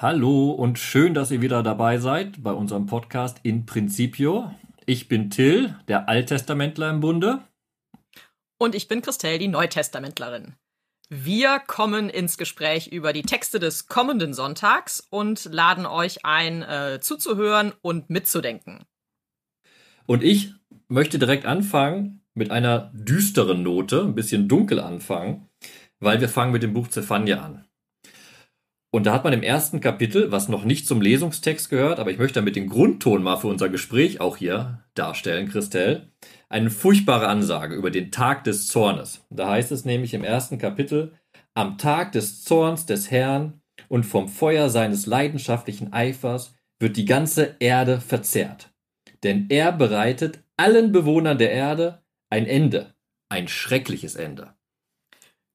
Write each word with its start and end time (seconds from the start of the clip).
Hallo 0.00 0.52
und 0.52 0.78
schön, 0.78 1.12
dass 1.12 1.32
ihr 1.32 1.40
wieder 1.40 1.64
dabei 1.64 1.98
seid 1.98 2.40
bei 2.44 2.52
unserem 2.52 2.86
Podcast 2.86 3.40
In 3.42 3.66
Principio. 3.66 4.54
Ich 4.86 5.08
bin 5.08 5.28
Till, 5.28 5.74
der 5.88 6.08
Alttestamentler 6.08 6.90
im 6.90 7.00
Bunde. 7.00 7.40
Und 8.58 8.76
ich 8.76 8.86
bin 8.86 9.02
Christelle, 9.02 9.40
die 9.40 9.48
Neutestamentlerin. 9.48 10.54
Wir 11.08 11.58
kommen 11.58 12.10
ins 12.10 12.38
Gespräch 12.38 12.86
über 12.92 13.12
die 13.12 13.22
Texte 13.22 13.58
des 13.58 13.88
kommenden 13.88 14.34
Sonntags 14.34 15.04
und 15.10 15.46
laden 15.46 15.84
euch 15.84 16.24
ein, 16.24 16.62
äh, 16.62 17.00
zuzuhören 17.00 17.72
und 17.82 18.08
mitzudenken. 18.08 18.84
Und 20.06 20.22
ich 20.22 20.54
möchte 20.86 21.18
direkt 21.18 21.44
anfangen 21.44 22.20
mit 22.34 22.52
einer 22.52 22.92
düsteren 22.94 23.64
Note, 23.64 24.04
ein 24.04 24.14
bisschen 24.14 24.46
dunkel 24.46 24.78
anfangen, 24.78 25.48
weil 25.98 26.20
wir 26.20 26.28
fangen 26.28 26.52
mit 26.52 26.62
dem 26.62 26.72
Buch 26.72 26.86
Zephania 26.86 27.42
an. 27.42 27.67
Und 28.90 29.04
da 29.04 29.12
hat 29.12 29.24
man 29.24 29.34
im 29.34 29.42
ersten 29.42 29.80
Kapitel, 29.80 30.32
was 30.32 30.48
noch 30.48 30.64
nicht 30.64 30.86
zum 30.86 31.02
Lesungstext 31.02 31.68
gehört, 31.68 31.98
aber 31.98 32.10
ich 32.10 32.18
möchte 32.18 32.40
damit 32.40 32.56
den 32.56 32.70
Grundton 32.70 33.22
mal 33.22 33.36
für 33.36 33.48
unser 33.48 33.68
Gespräch 33.68 34.20
auch 34.20 34.38
hier 34.38 34.82
darstellen, 34.94 35.48
Christelle, 35.50 36.08
eine 36.48 36.70
furchtbare 36.70 37.28
Ansage 37.28 37.74
über 37.74 37.90
den 37.90 38.10
Tag 38.10 38.44
des 38.44 38.66
Zornes. 38.66 39.26
Da 39.28 39.50
heißt 39.50 39.72
es 39.72 39.84
nämlich 39.84 40.14
im 40.14 40.24
ersten 40.24 40.56
Kapitel, 40.56 41.12
am 41.54 41.76
Tag 41.76 42.12
des 42.12 42.44
Zorns 42.44 42.86
des 42.86 43.10
Herrn 43.10 43.60
und 43.88 44.04
vom 44.04 44.28
Feuer 44.28 44.70
seines 44.70 45.04
leidenschaftlichen 45.04 45.92
Eifers 45.92 46.54
wird 46.78 46.96
die 46.96 47.04
ganze 47.04 47.56
Erde 47.58 48.00
verzehrt. 48.00 48.70
Denn 49.22 49.46
er 49.50 49.72
bereitet 49.72 50.42
allen 50.56 50.92
Bewohnern 50.92 51.36
der 51.36 51.52
Erde 51.52 52.02
ein 52.30 52.46
Ende, 52.46 52.94
ein 53.28 53.48
schreckliches 53.48 54.14
Ende. 54.14 54.54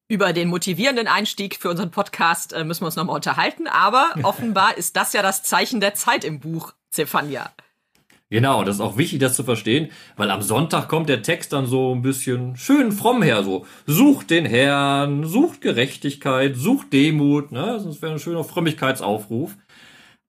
Über 0.10 0.34
den 0.34 0.50
motivierenden 0.50 1.08
Einstieg 1.08 1.56
für 1.56 1.70
unseren 1.70 1.92
Podcast 1.92 2.54
äh, 2.54 2.64
müssen 2.64 2.82
wir 2.82 2.88
uns 2.88 2.96
nochmal 2.96 3.16
unterhalten, 3.16 3.68
aber 3.68 4.14
offenbar 4.24 4.78
ist 4.78 4.96
das 4.96 5.14
ja 5.14 5.22
das 5.22 5.44
Zeichen 5.44 5.80
der 5.80 5.94
Zeit 5.94 6.24
im 6.24 6.40
Buch 6.40 6.74
Zephania. 6.90 7.52
Genau, 8.30 8.64
das 8.64 8.76
ist 8.76 8.82
auch 8.82 8.98
wichtig, 8.98 9.20
das 9.20 9.36
zu 9.36 9.44
verstehen, 9.44 9.92
weil 10.16 10.32
am 10.32 10.42
Sonntag 10.42 10.88
kommt 10.88 11.08
der 11.08 11.22
Text 11.22 11.54
dann 11.54 11.68
so 11.68 11.94
ein 11.94 12.02
bisschen 12.02 12.56
schön 12.56 12.92
fromm 12.92 13.22
her, 13.22 13.44
so 13.44 13.68
sucht 13.86 14.32
den 14.32 14.46
Herrn, 14.46 15.24
sucht 15.26 15.62
Gerechtigkeit, 15.62 16.56
sucht 16.56 16.92
Demut, 16.94 17.52
ne? 17.52 17.80
Das 17.84 18.02
wäre 18.02 18.14
ein 18.14 18.20
schöner 18.20 18.44
Frömmigkeitsaufruf. 18.44 19.56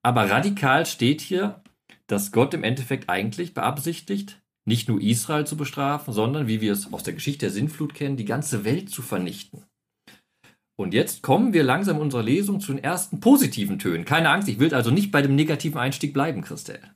Aber 0.03 0.29
radikal 0.29 0.85
steht 0.85 1.19
hier, 1.19 1.63
dass 2.05 2.31
Gott 2.31 2.53
im 2.53 2.63
Endeffekt 2.63 3.09
eigentlich 3.09 3.55
beabsichtigt, 3.55 4.39
nicht 4.65 4.89
nur 4.89 5.01
Israel 5.01 5.45
zu 5.45 5.57
bestrafen, 5.57 6.13
sondern, 6.13 6.47
wie 6.47 6.61
wir 6.61 6.73
es 6.73 6.91
aus 6.91 7.03
der 7.03 7.13
Geschichte 7.13 7.45
der 7.45 7.51
Sinnflut 7.51 7.93
kennen, 7.93 8.17
die 8.17 8.25
ganze 8.25 8.65
Welt 8.65 8.89
zu 8.89 9.01
vernichten. 9.01 9.63
Und 10.77 10.93
jetzt 10.93 11.21
kommen 11.21 11.53
wir 11.53 11.63
langsam 11.63 11.97
in 11.97 12.01
unserer 12.01 12.23
Lesung 12.23 12.59
zu 12.59 12.73
den 12.73 12.83
ersten 12.83 13.19
positiven 13.19 13.79
Tönen. 13.79 14.03
Keine 14.03 14.29
Angst, 14.29 14.49
ich 14.49 14.59
will 14.59 14.73
also 14.73 14.91
nicht 14.91 15.11
bei 15.11 15.21
dem 15.21 15.35
negativen 15.35 15.77
Einstieg 15.77 16.13
bleiben, 16.13 16.41
Christelle. 16.41 16.95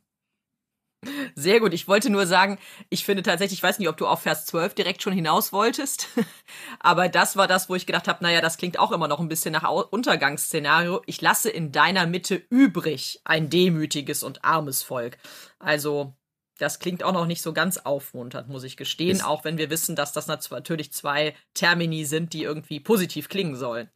Sehr 1.36 1.61
gut. 1.61 1.73
Ich 1.73 1.88
wollte 1.88 2.09
nur 2.09 2.28
sagen, 2.28 2.58
ich 2.89 3.06
finde 3.06 3.23
tatsächlich, 3.23 3.59
ich 3.59 3.64
weiß 3.64 3.80
nicht, 3.80 3.88
ob 3.88 3.95
du 3.95 4.06
auf 4.06 4.22
Vers 4.22 4.45
12 4.48 4.73
direkt 4.73 5.02
schon 5.02 5.14
hinaus 5.14 5.54
wolltest, 5.54 6.09
aber 6.80 7.08
das 7.08 7.38
war 7.38 7.48
das, 7.48 7.70
wo 7.70 7.76
ich 7.76 7.86
gedacht 7.86 8.09
habe, 8.09 8.22
naja, 8.22 8.42
das 8.42 8.58
klingt 8.58 8.78
auch 8.78 8.92
immer 8.92 9.08
noch 9.08 9.22
ein 9.22 9.30
bisschen 9.30 9.54
nach 9.54 9.70
Untergangsszenario. 9.70 11.02
Ich 11.06 11.22
lasse 11.22 11.50
in 11.50 11.72
deiner 11.72 12.06
Mitte 12.06 12.36
übrig 12.50 13.22
ein 13.23 13.50
demütiges 13.50 14.23
und 14.23 14.44
armes 14.44 14.83
Volk. 14.83 15.17
Also 15.59 16.16
das 16.60 16.80
klingt 16.80 17.04
auch 17.04 17.14
noch 17.14 17.26
nicht 17.26 17.42
so 17.42 17.54
ganz 17.54 17.78
aufmunternd, 17.78 18.50
muss 18.50 18.64
ich 18.64 18.78
gestehen, 18.78 19.18
ist 19.18 19.26
auch 19.26 19.44
wenn 19.44 19.58
wir 19.58 19.70
wissen, 19.70 19.96
dass 19.96 20.12
das 20.12 20.28
natürlich 20.28 20.92
zwei 20.92 21.34
Termini 21.54 22.06
sind, 22.06 22.34
die 22.34 22.44
irgendwie 22.44 22.80
positiv 22.80 23.30
klingen 23.30 23.56
sollen. 23.56 23.90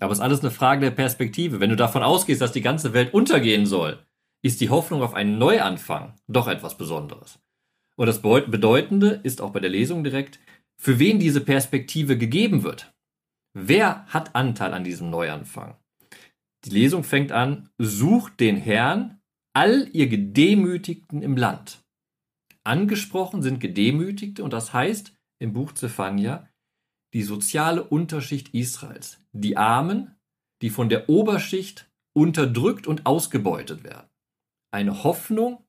Aber 0.00 0.12
es 0.12 0.18
ist 0.18 0.24
alles 0.24 0.40
eine 0.40 0.50
Frage 0.50 0.82
der 0.82 0.90
Perspektive. 0.92 1.60
Wenn 1.60 1.70
du 1.70 1.76
davon 1.76 2.02
ausgehst, 2.02 2.40
dass 2.40 2.52
die 2.52 2.60
ganze 2.60 2.92
Welt 2.92 3.12
untergehen 3.12 3.66
soll, 3.66 3.98
ist 4.42 4.60
die 4.60 4.70
Hoffnung 4.70 5.02
auf 5.02 5.14
einen 5.14 5.38
Neuanfang 5.38 6.14
doch 6.28 6.46
etwas 6.46 6.76
Besonderes. 6.76 7.40
Und 7.96 8.06
das 8.06 8.22
Bedeutende 8.22 9.20
ist 9.24 9.40
auch 9.40 9.50
bei 9.50 9.60
der 9.60 9.70
Lesung 9.70 10.04
direkt, 10.04 10.38
für 10.80 11.00
wen 11.00 11.18
diese 11.18 11.40
Perspektive 11.40 12.16
gegeben 12.16 12.62
wird. 12.62 12.94
Wer 13.54 14.06
hat 14.06 14.36
Anteil 14.36 14.72
an 14.72 14.84
diesem 14.84 15.10
Neuanfang? 15.10 15.76
Die 16.64 16.70
Lesung 16.70 17.02
fängt 17.02 17.32
an, 17.32 17.70
sucht 17.78 18.38
den 18.38 18.56
Herrn, 18.56 19.20
all 19.52 19.88
ihr 19.92 20.06
Gedemütigten 20.06 21.22
im 21.22 21.36
Land. 21.36 21.80
Angesprochen 22.64 23.42
sind 23.42 23.60
Gedemütigte 23.60 24.44
und 24.44 24.52
das 24.52 24.72
heißt 24.72 25.14
im 25.40 25.52
Buch 25.52 25.72
Zephania 25.72 26.48
die 27.14 27.22
soziale 27.22 27.84
Unterschicht 27.84 28.54
Israels, 28.54 29.24
die 29.32 29.56
Armen, 29.56 30.16
die 30.62 30.70
von 30.70 30.88
der 30.88 31.08
Oberschicht 31.08 31.90
unterdrückt 32.14 32.86
und 32.86 33.06
ausgebeutet 33.06 33.84
werden. 33.84 34.08
Eine 34.72 35.04
Hoffnung 35.04 35.64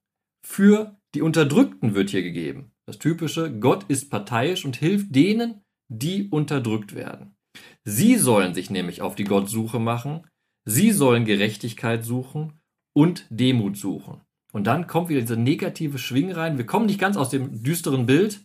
für 0.45 0.99
die 1.15 1.21
Unterdrückten 1.21 1.95
wird 1.95 2.09
hier 2.09 2.23
gegeben. 2.23 2.71
Das 2.85 2.99
typische, 2.99 3.57
Gott 3.59 3.85
ist 3.87 4.09
parteiisch 4.09 4.65
und 4.65 4.75
hilft 4.75 5.15
denen, 5.15 5.61
die 5.89 6.29
unterdrückt 6.29 6.95
werden. 6.95 7.35
Sie 7.83 8.15
sollen 8.15 8.53
sich 8.53 8.69
nämlich 8.69 9.01
auf 9.01 9.15
die 9.15 9.23
Gottsuche 9.23 9.79
machen, 9.79 10.27
sie 10.65 10.91
sollen 10.91 11.25
Gerechtigkeit 11.25 12.03
suchen 12.03 12.59
und 12.93 13.25
Demut 13.29 13.77
suchen. 13.77 14.21
Und 14.51 14.65
dann 14.65 14.87
kommt 14.87 15.09
wieder 15.09 15.21
diese 15.21 15.37
negative 15.37 15.97
Schwing 15.97 16.31
rein. 16.31 16.57
Wir 16.57 16.65
kommen 16.65 16.87
nicht 16.87 16.99
ganz 16.99 17.17
aus 17.17 17.29
dem 17.29 17.63
düsteren 17.63 18.05
Bild. 18.05 18.41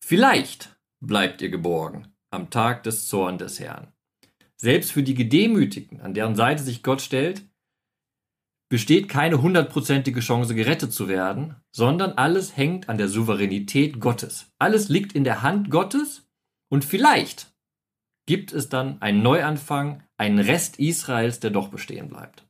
Vielleicht 0.00 0.78
bleibt 1.00 1.42
ihr 1.42 1.48
geborgen 1.48 2.14
am 2.30 2.50
Tag 2.50 2.82
des 2.82 3.06
Zorns 3.08 3.38
des 3.38 3.60
Herrn. 3.60 3.92
Selbst 4.56 4.92
für 4.92 5.02
die 5.02 5.14
Gedemütigten, 5.14 6.00
an 6.00 6.14
deren 6.14 6.36
Seite 6.36 6.62
sich 6.62 6.82
Gott 6.82 7.02
stellt, 7.02 7.42
besteht 8.68 9.08
keine 9.08 9.42
hundertprozentige 9.42 10.20
Chance, 10.20 10.54
gerettet 10.54 10.92
zu 10.92 11.08
werden, 11.08 11.56
sondern 11.72 12.12
alles 12.12 12.56
hängt 12.56 12.88
an 12.88 12.98
der 12.98 13.08
Souveränität 13.08 14.00
Gottes. 14.00 14.52
Alles 14.58 14.88
liegt 14.88 15.12
in 15.12 15.24
der 15.24 15.42
Hand 15.42 15.70
Gottes 15.70 16.28
und 16.68 16.84
vielleicht 16.84 17.54
gibt 18.26 18.52
es 18.52 18.68
dann 18.68 19.00
einen 19.00 19.22
Neuanfang, 19.22 20.02
einen 20.16 20.38
Rest 20.38 20.78
Israels, 20.78 21.38
der 21.38 21.50
doch 21.50 21.68
bestehen 21.68 22.08
bleibt. 22.08 22.45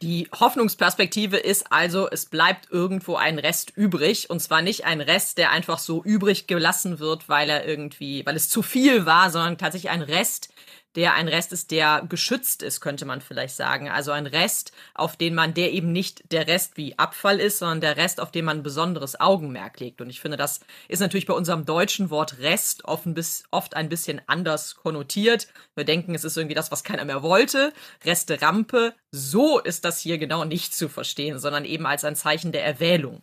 Die 0.00 0.28
Hoffnungsperspektive 0.38 1.38
ist 1.38 1.72
also, 1.72 2.08
es 2.08 2.26
bleibt 2.26 2.70
irgendwo 2.70 3.16
ein 3.16 3.38
Rest 3.38 3.72
übrig. 3.74 4.30
Und 4.30 4.40
zwar 4.40 4.62
nicht 4.62 4.84
ein 4.84 5.00
Rest, 5.00 5.38
der 5.38 5.50
einfach 5.50 5.78
so 5.78 6.04
übrig 6.04 6.46
gelassen 6.46 7.00
wird, 7.00 7.28
weil 7.28 7.50
er 7.50 7.66
irgendwie, 7.66 8.24
weil 8.24 8.36
es 8.36 8.48
zu 8.48 8.62
viel 8.62 9.06
war, 9.06 9.30
sondern 9.30 9.58
tatsächlich 9.58 9.90
ein 9.90 10.02
Rest, 10.02 10.50
der 10.96 11.14
ein 11.14 11.28
Rest 11.28 11.52
ist, 11.52 11.70
der 11.70 12.04
geschützt 12.08 12.62
ist, 12.62 12.80
könnte 12.80 13.04
man 13.04 13.20
vielleicht 13.20 13.54
sagen. 13.54 13.88
Also 13.88 14.10
ein 14.10 14.26
Rest, 14.26 14.72
auf 14.94 15.16
den 15.16 15.34
man, 15.34 15.54
der 15.54 15.72
eben 15.72 15.92
nicht 15.92 16.32
der 16.32 16.46
Rest 16.46 16.76
wie 16.76 16.98
Abfall 16.98 17.38
ist, 17.40 17.58
sondern 17.58 17.80
der 17.80 17.96
Rest, 17.96 18.20
auf 18.20 18.32
den 18.32 18.44
man 18.44 18.58
ein 18.58 18.62
besonderes 18.62 19.20
Augenmerk 19.20 19.78
legt. 19.80 20.00
Und 20.00 20.10
ich 20.10 20.20
finde, 20.20 20.36
das 20.36 20.60
ist 20.88 21.00
natürlich 21.00 21.26
bei 21.26 21.34
unserem 21.34 21.64
deutschen 21.64 22.10
Wort 22.10 22.38
Rest 22.40 22.84
oft 22.84 23.76
ein 23.76 23.88
bisschen 23.88 24.20
anders 24.26 24.76
konnotiert. 24.76 25.48
Wir 25.74 25.84
denken, 25.84 26.14
es 26.14 26.24
ist 26.24 26.36
irgendwie 26.36 26.56
das, 26.56 26.72
was 26.72 26.84
keiner 26.84 27.04
mehr 27.04 27.22
wollte. 27.22 27.72
Reste 28.04 28.40
Rampe. 28.42 28.94
So 29.12 29.60
ist 29.60 29.84
das 29.84 30.00
hier 30.00 30.18
genau 30.18 30.44
nicht 30.44 30.74
zu 30.74 30.88
verstehen, 30.88 31.38
sondern 31.38 31.64
eben 31.64 31.86
als 31.86 32.04
ein 32.04 32.16
Zeichen 32.16 32.50
der 32.50 32.64
Erwählung. 32.64 33.22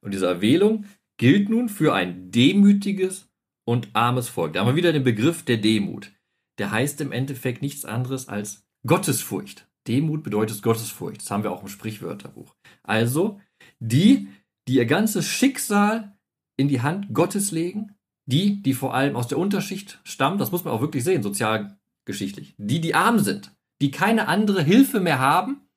Und 0.00 0.12
diese 0.12 0.26
Erwählung 0.26 0.86
gilt 1.18 1.48
nun 1.48 1.68
für 1.68 1.94
ein 1.94 2.30
demütiges 2.30 3.28
und 3.64 3.88
armes 3.92 4.28
Volk. 4.28 4.52
Da 4.52 4.60
haben 4.60 4.68
wir 4.68 4.76
wieder 4.76 4.92
den 4.92 5.04
Begriff 5.04 5.44
der 5.44 5.56
Demut 5.56 6.12
der 6.58 6.70
heißt 6.70 7.00
im 7.00 7.12
Endeffekt 7.12 7.62
nichts 7.62 7.84
anderes 7.84 8.28
als 8.28 8.64
Gottesfurcht. 8.86 9.68
Demut 9.86 10.22
bedeutet 10.22 10.62
Gottesfurcht. 10.62 11.22
Das 11.22 11.30
haben 11.30 11.42
wir 11.42 11.52
auch 11.52 11.62
im 11.62 11.68
Sprichwörterbuch. 11.68 12.54
Also 12.82 13.40
die, 13.80 14.28
die 14.66 14.74
ihr 14.74 14.86
ganzes 14.86 15.26
Schicksal 15.26 16.16
in 16.56 16.68
die 16.68 16.82
Hand 16.82 17.14
Gottes 17.14 17.50
legen, 17.52 17.94
die, 18.26 18.62
die 18.62 18.74
vor 18.74 18.94
allem 18.94 19.16
aus 19.16 19.28
der 19.28 19.38
Unterschicht 19.38 20.00
stammen, 20.04 20.38
das 20.38 20.52
muss 20.52 20.64
man 20.64 20.74
auch 20.74 20.82
wirklich 20.82 21.04
sehen, 21.04 21.22
sozialgeschichtlich, 21.22 22.54
die, 22.58 22.80
die 22.80 22.94
arm 22.94 23.18
sind, 23.20 23.52
die 23.80 23.90
keine 23.90 24.28
andere 24.28 24.62
Hilfe 24.62 25.00
mehr 25.00 25.18
haben, 25.18 25.68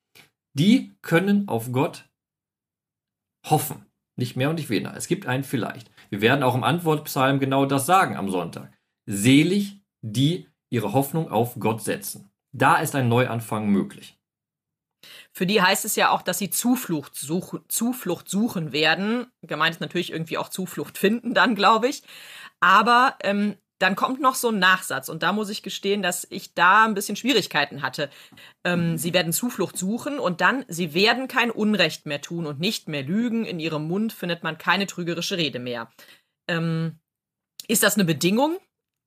die 0.53 0.93
können 1.01 1.47
auf 1.47 1.71
Gott 1.71 2.09
hoffen. 3.45 3.85
Nicht 4.17 4.35
mehr 4.35 4.49
und 4.49 4.55
nicht 4.55 4.69
weniger. 4.69 4.95
Es 4.95 5.07
gibt 5.07 5.25
ein 5.25 5.43
Vielleicht. 5.43 5.89
Wir 6.09 6.19
werden 6.21 6.43
auch 6.43 6.55
im 6.55 6.63
Antwortpsalm 6.63 7.39
genau 7.39 7.65
das 7.65 7.85
sagen 7.85 8.17
am 8.17 8.29
Sonntag. 8.29 8.77
Selig 9.05 9.81
die 10.01 10.47
ihre 10.71 10.93
Hoffnung 10.93 11.29
auf 11.29 11.59
Gott 11.59 11.83
setzen. 11.83 12.31
Da 12.51 12.77
ist 12.77 12.95
ein 12.95 13.07
Neuanfang 13.07 13.67
möglich. 13.67 14.17
Für 15.31 15.45
die 15.45 15.61
heißt 15.61 15.85
es 15.85 15.95
ja 15.95 16.09
auch, 16.09 16.21
dass 16.21 16.37
sie 16.37 16.49
Zuflucht, 16.49 17.15
such, 17.15 17.59
Zuflucht 17.67 18.29
suchen 18.29 18.71
werden. 18.71 19.27
Gemeint 19.41 19.75
ist 19.75 19.81
natürlich 19.81 20.11
irgendwie 20.11 20.37
auch 20.37 20.49
Zuflucht 20.49 20.97
finden 20.97 21.33
dann, 21.33 21.55
glaube 21.55 21.87
ich. 21.87 22.03
Aber 22.59 23.17
ähm, 23.23 23.55
dann 23.79 23.95
kommt 23.95 24.21
noch 24.21 24.35
so 24.35 24.49
ein 24.49 24.59
Nachsatz 24.59 25.09
und 25.09 25.23
da 25.23 25.33
muss 25.33 25.49
ich 25.49 25.63
gestehen, 25.63 26.03
dass 26.03 26.27
ich 26.29 26.53
da 26.53 26.85
ein 26.85 26.93
bisschen 26.93 27.15
Schwierigkeiten 27.15 27.81
hatte. 27.81 28.09
Ähm, 28.63 28.97
sie 28.97 29.13
werden 29.13 29.33
Zuflucht 29.33 29.77
suchen 29.77 30.19
und 30.19 30.41
dann, 30.41 30.65
sie 30.67 30.93
werden 30.93 31.27
kein 31.27 31.49
Unrecht 31.49 32.05
mehr 32.05 32.21
tun 32.21 32.45
und 32.45 32.59
nicht 32.59 32.87
mehr 32.87 33.03
lügen. 33.03 33.45
In 33.45 33.59
ihrem 33.59 33.87
Mund 33.87 34.13
findet 34.13 34.43
man 34.43 34.57
keine 34.57 34.85
trügerische 34.85 35.37
Rede 35.37 35.59
mehr. 35.59 35.89
Ähm, 36.47 36.99
ist 37.67 37.83
das 37.83 37.95
eine 37.95 38.05
Bedingung? 38.05 38.59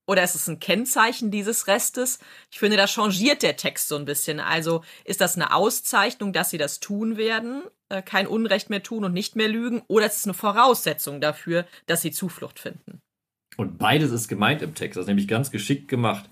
Oder 0.07 0.23
ist 0.23 0.35
es 0.35 0.49
ein 0.49 0.61
Kennzeichen 0.61 1.31
dieses 1.31 1.67
Restes? 1.67 2.19
Ich 2.51 2.59
finde, 2.59 2.77
da 2.77 2.87
changiert 2.87 3.43
der 3.43 3.57
Text 3.57 3.89
so 3.89 3.97
ein 3.97 4.05
bisschen. 4.05 4.41
Also 4.41 4.83
ist 5.05 5.21
das 5.21 5.37
eine 5.37 5.55
Auszeichnung, 5.55 6.33
dass 6.33 6.51
sie 6.51 6.59
das 6.59 6.81
tun 6.81 7.17
werden, 7.17 7.63
äh, 7.89 8.03
kein 8.03 8.27
Unrecht 8.27 8.71
mehr 8.71 8.83
tun 8.83 9.05
und 9.05 9.13
nicht 9.13 9.37
mehr 9.37 9.49
lügen, 9.49 9.83
oder 9.89 10.07
ist 10.07 10.17
es 10.17 10.25
eine 10.25 10.35
Voraussetzung 10.35 11.21
dafür, 11.21 11.67
dass 11.87 12.03
sie 12.03 12.11
Zuflucht 12.11 12.59
finden? 12.59 13.01
Und 13.57 13.79
beides 13.79 14.11
ist 14.11 14.29
gemeint 14.29 14.63
im 14.63 14.75
Text, 14.75 14.97
das 14.97 15.05
ist 15.05 15.09
nämlich 15.09 15.29
ganz 15.29 15.51
geschickt 15.51 15.89
gemacht. 15.89 16.29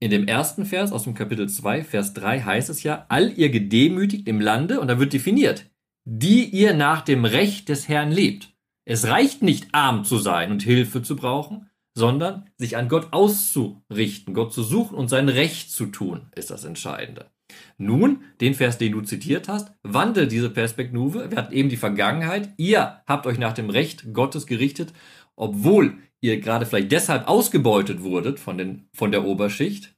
In 0.00 0.10
dem 0.10 0.26
ersten 0.26 0.64
Vers 0.64 0.92
aus 0.92 1.04
dem 1.04 1.14
Kapitel 1.14 1.48
2, 1.48 1.84
Vers 1.84 2.14
3 2.14 2.42
heißt 2.42 2.70
es 2.70 2.82
ja, 2.84 3.06
all 3.08 3.32
ihr 3.32 3.50
gedemütigt 3.50 4.26
im 4.28 4.40
Lande, 4.40 4.80
und 4.80 4.88
da 4.88 4.98
wird 4.98 5.12
definiert, 5.12 5.66
die 6.04 6.44
ihr 6.44 6.72
nach 6.72 7.02
dem 7.02 7.24
Recht 7.24 7.68
des 7.68 7.88
Herrn 7.88 8.10
lebt. 8.10 8.54
Es 8.86 9.08
reicht 9.08 9.42
nicht, 9.42 9.68
arm 9.72 10.04
zu 10.04 10.16
sein 10.16 10.50
und 10.50 10.62
Hilfe 10.62 11.02
zu 11.02 11.16
brauchen, 11.16 11.67
sondern 11.98 12.48
sich 12.56 12.76
an 12.76 12.88
Gott 12.88 13.08
auszurichten, 13.10 14.32
Gott 14.32 14.52
zu 14.52 14.62
suchen 14.62 14.96
und 14.96 15.08
sein 15.08 15.28
Recht 15.28 15.72
zu 15.72 15.86
tun, 15.86 16.30
ist 16.36 16.50
das 16.50 16.64
Entscheidende. 16.64 17.30
Nun, 17.76 18.22
den 18.40 18.54
Vers, 18.54 18.78
den 18.78 18.92
du 18.92 19.00
zitiert 19.00 19.48
hast, 19.48 19.72
wandelt 19.82 20.30
diese 20.30 20.48
Perspektive. 20.48 21.30
Wir 21.30 21.36
hatten 21.36 21.52
eben 21.52 21.68
die 21.68 21.76
Vergangenheit. 21.76 22.50
Ihr 22.56 23.02
habt 23.06 23.26
euch 23.26 23.38
nach 23.38 23.52
dem 23.52 23.68
Recht 23.68 24.12
Gottes 24.12 24.46
gerichtet, 24.46 24.92
obwohl 25.34 25.98
ihr 26.20 26.40
gerade 26.40 26.66
vielleicht 26.66 26.92
deshalb 26.92 27.26
ausgebeutet 27.26 28.02
wurdet 28.02 28.38
von, 28.38 28.58
den, 28.58 28.88
von 28.94 29.10
der 29.10 29.24
Oberschicht. 29.24 29.96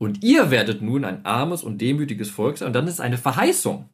Und 0.00 0.22
ihr 0.22 0.52
werdet 0.52 0.82
nun 0.82 1.04
ein 1.04 1.24
armes 1.24 1.64
und 1.64 1.80
demütiges 1.80 2.30
Volk 2.30 2.58
sein. 2.58 2.68
Und 2.68 2.74
dann 2.74 2.86
ist 2.86 3.00
eine 3.00 3.18
Verheißung. 3.18 3.88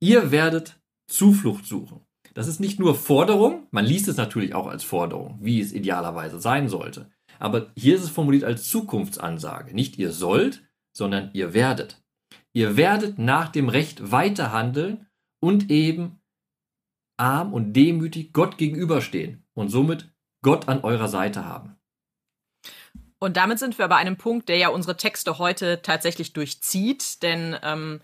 Ihr 0.00 0.30
werdet 0.30 0.78
Zuflucht 1.10 1.64
suchen. 1.64 2.03
Das 2.34 2.48
ist 2.48 2.60
nicht 2.60 2.80
nur 2.80 2.96
Forderung, 2.96 3.68
man 3.70 3.84
liest 3.84 4.08
es 4.08 4.16
natürlich 4.16 4.54
auch 4.54 4.66
als 4.66 4.82
Forderung, 4.82 5.38
wie 5.40 5.60
es 5.60 5.72
idealerweise 5.72 6.40
sein 6.40 6.68
sollte. 6.68 7.10
Aber 7.38 7.72
hier 7.76 7.94
ist 7.94 8.02
es 8.02 8.10
formuliert 8.10 8.44
als 8.44 8.68
Zukunftsansage. 8.68 9.74
Nicht 9.74 9.98
ihr 9.98 10.12
sollt, 10.12 10.64
sondern 10.92 11.30
ihr 11.32 11.54
werdet. 11.54 12.02
Ihr 12.52 12.76
werdet 12.76 13.18
nach 13.18 13.48
dem 13.48 13.68
Recht 13.68 14.12
weiterhandeln 14.12 15.06
und 15.40 15.70
eben 15.70 16.20
arm 17.16 17.52
und 17.52 17.72
demütig 17.72 18.32
Gott 18.32 18.58
gegenüberstehen 18.58 19.44
und 19.54 19.68
somit 19.68 20.12
Gott 20.42 20.68
an 20.68 20.82
eurer 20.82 21.08
Seite 21.08 21.44
haben. 21.44 21.76
Und 23.20 23.36
damit 23.36 23.58
sind 23.58 23.78
wir 23.78 23.88
bei 23.88 23.96
einem 23.96 24.16
Punkt, 24.16 24.48
der 24.48 24.58
ja 24.58 24.68
unsere 24.68 24.96
Texte 24.96 25.38
heute 25.38 25.82
tatsächlich 25.82 26.32
durchzieht, 26.32 27.22
denn 27.22 27.56
ähm, 27.62 28.00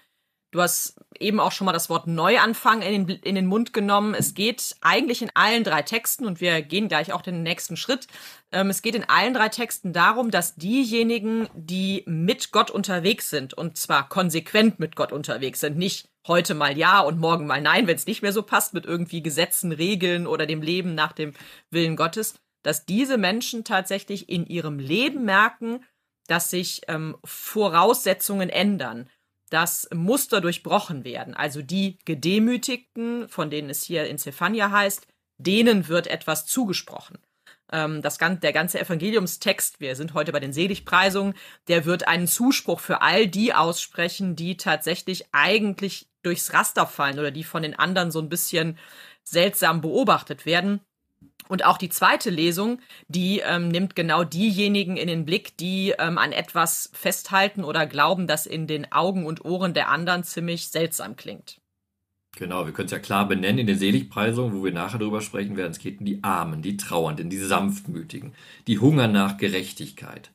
Du 0.52 0.60
hast 0.60 0.96
eben 1.16 1.38
auch 1.38 1.52
schon 1.52 1.66
mal 1.66 1.72
das 1.72 1.88
Wort 1.88 2.08
Neuanfang 2.08 2.82
in 2.82 3.06
den, 3.06 3.18
in 3.20 3.34
den 3.36 3.46
Mund 3.46 3.72
genommen. 3.72 4.14
Es 4.14 4.34
geht 4.34 4.74
eigentlich 4.80 5.22
in 5.22 5.30
allen 5.34 5.62
drei 5.62 5.82
Texten 5.82 6.26
und 6.26 6.40
wir 6.40 6.60
gehen 6.62 6.88
gleich 6.88 7.12
auch 7.12 7.22
den 7.22 7.44
nächsten 7.44 7.76
Schritt. 7.76 8.08
Ähm, 8.50 8.68
es 8.68 8.82
geht 8.82 8.96
in 8.96 9.08
allen 9.08 9.32
drei 9.32 9.48
Texten 9.48 9.92
darum, 9.92 10.32
dass 10.32 10.56
diejenigen, 10.56 11.48
die 11.54 12.02
mit 12.06 12.50
Gott 12.50 12.72
unterwegs 12.72 13.30
sind 13.30 13.54
und 13.54 13.76
zwar 13.76 14.08
konsequent 14.08 14.80
mit 14.80 14.96
Gott 14.96 15.12
unterwegs 15.12 15.60
sind, 15.60 15.78
nicht 15.78 16.08
heute 16.26 16.54
mal 16.54 16.76
ja 16.76 17.00
und 17.00 17.20
morgen 17.20 17.46
mal 17.46 17.62
nein, 17.62 17.86
wenn 17.86 17.96
es 17.96 18.06
nicht 18.06 18.22
mehr 18.22 18.32
so 18.32 18.42
passt 18.42 18.74
mit 18.74 18.86
irgendwie 18.86 19.22
Gesetzen, 19.22 19.70
Regeln 19.70 20.26
oder 20.26 20.46
dem 20.46 20.62
Leben 20.62 20.96
nach 20.96 21.12
dem 21.12 21.32
Willen 21.70 21.94
Gottes, 21.94 22.34
dass 22.64 22.84
diese 22.84 23.18
Menschen 23.18 23.62
tatsächlich 23.62 24.28
in 24.28 24.46
ihrem 24.46 24.80
Leben 24.80 25.24
merken, 25.24 25.84
dass 26.26 26.50
sich 26.50 26.82
ähm, 26.88 27.16
Voraussetzungen 27.24 28.50
ändern 28.50 29.08
dass 29.50 29.88
Muster 29.92 30.40
durchbrochen 30.40 31.04
werden. 31.04 31.34
Also 31.34 31.60
die 31.62 31.98
Gedemütigten, 32.04 33.28
von 33.28 33.50
denen 33.50 33.70
es 33.70 33.82
hier 33.82 34.06
in 34.06 34.18
Zephania 34.18 34.70
heißt, 34.70 35.06
denen 35.38 35.88
wird 35.88 36.06
etwas 36.06 36.46
zugesprochen. 36.46 37.18
Ähm, 37.72 38.02
das, 38.02 38.18
der 38.18 38.52
ganze 38.52 38.80
Evangeliumstext, 38.80 39.80
wir 39.80 39.96
sind 39.96 40.14
heute 40.14 40.32
bei 40.32 40.40
den 40.40 40.52
Seligpreisungen, 40.52 41.34
der 41.68 41.84
wird 41.84 42.08
einen 42.08 42.26
Zuspruch 42.26 42.80
für 42.80 43.02
all 43.02 43.26
die 43.26 43.54
aussprechen, 43.54 44.36
die 44.36 44.56
tatsächlich 44.56 45.26
eigentlich 45.32 46.08
durchs 46.22 46.52
Raster 46.52 46.86
fallen 46.86 47.18
oder 47.18 47.30
die 47.30 47.44
von 47.44 47.62
den 47.62 47.78
anderen 47.78 48.10
so 48.10 48.20
ein 48.20 48.28
bisschen 48.28 48.78
seltsam 49.24 49.80
beobachtet 49.80 50.46
werden. 50.46 50.80
Und 51.50 51.64
auch 51.64 51.78
die 51.78 51.88
zweite 51.88 52.30
Lesung, 52.30 52.78
die 53.08 53.40
ähm, 53.40 53.68
nimmt 53.70 53.96
genau 53.96 54.22
diejenigen 54.22 54.96
in 54.96 55.08
den 55.08 55.24
Blick, 55.24 55.56
die 55.56 55.92
ähm, 55.98 56.16
an 56.16 56.30
etwas 56.30 56.90
festhalten 56.92 57.64
oder 57.64 57.86
glauben, 57.86 58.28
das 58.28 58.46
in 58.46 58.68
den 58.68 58.92
Augen 58.92 59.26
und 59.26 59.44
Ohren 59.44 59.74
der 59.74 59.88
anderen 59.88 60.22
ziemlich 60.22 60.68
seltsam 60.68 61.16
klingt. 61.16 61.60
Genau, 62.36 62.66
wir 62.66 62.72
können 62.72 62.86
es 62.86 62.92
ja 62.92 63.00
klar 63.00 63.26
benennen 63.26 63.58
in 63.58 63.66
den 63.66 63.78
Seligpreisungen, 63.78 64.56
wo 64.56 64.64
wir 64.64 64.72
nachher 64.72 65.00
darüber 65.00 65.20
sprechen 65.20 65.56
werden. 65.56 65.72
Es 65.72 65.80
geht 65.80 65.98
um 65.98 66.06
die 66.06 66.22
Armen, 66.22 66.62
die 66.62 66.76
Trauernden, 66.76 67.30
die 67.30 67.38
Sanftmütigen, 67.38 68.32
die 68.68 68.78
Hunger 68.78 69.08
nach 69.08 69.36
Gerechtigkeit. 69.36 70.30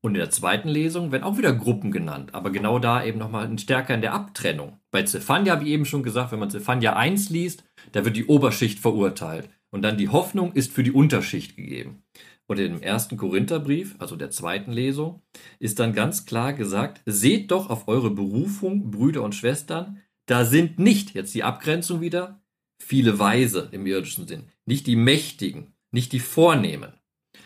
Und 0.00 0.14
in 0.14 0.20
der 0.20 0.30
zweiten 0.30 0.68
Lesung 0.68 1.10
werden 1.10 1.24
auch 1.24 1.38
wieder 1.38 1.52
Gruppen 1.52 1.90
genannt, 1.90 2.34
aber 2.34 2.50
genau 2.50 2.78
da 2.78 3.02
eben 3.02 3.18
nochmal 3.18 3.58
stärker 3.58 3.96
in 3.96 4.02
der 4.02 4.12
Abtrennung. 4.12 4.78
Bei 4.92 5.02
Zephania, 5.02 5.60
wie 5.60 5.72
eben 5.72 5.86
schon 5.86 6.04
gesagt, 6.04 6.30
wenn 6.30 6.38
man 6.38 6.50
Zephania 6.50 6.94
1 6.94 7.30
liest, 7.30 7.64
da 7.90 8.04
wird 8.04 8.16
die 8.16 8.26
Oberschicht 8.26 8.78
verurteilt. 8.78 9.48
Und 9.74 9.82
dann 9.82 9.98
die 9.98 10.08
Hoffnung 10.08 10.52
ist 10.52 10.70
für 10.70 10.84
die 10.84 10.92
Unterschicht 10.92 11.56
gegeben. 11.56 12.04
Und 12.46 12.60
im 12.60 12.80
ersten 12.80 13.16
Korintherbrief, 13.16 13.96
also 13.98 14.14
der 14.14 14.30
zweiten 14.30 14.70
Lesung, 14.70 15.20
ist 15.58 15.80
dann 15.80 15.92
ganz 15.92 16.26
klar 16.26 16.52
gesagt, 16.52 17.02
seht 17.06 17.50
doch 17.50 17.70
auf 17.70 17.88
eure 17.88 18.12
Berufung, 18.12 18.92
Brüder 18.92 19.24
und 19.24 19.34
Schwestern, 19.34 20.00
da 20.26 20.44
sind 20.44 20.78
nicht, 20.78 21.14
jetzt 21.14 21.34
die 21.34 21.42
Abgrenzung 21.42 22.00
wieder, 22.00 22.40
viele 22.80 23.18
Weise 23.18 23.68
im 23.72 23.84
irdischen 23.84 24.28
Sinn, 24.28 24.44
nicht 24.64 24.86
die 24.86 24.94
Mächtigen, 24.94 25.74
nicht 25.90 26.12
die 26.12 26.20
Vornehmen. 26.20 26.92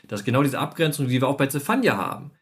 Das 0.07 0.21
ist 0.21 0.27
genau 0.27 0.43
diese 0.43 0.59
Abgrenzung, 0.59 1.09
die 1.09 1.23
wir 1.23 1.29
auch 1.29 1.39
bei 1.39 1.47
Zephania 1.47 1.97
haben. 1.97 2.33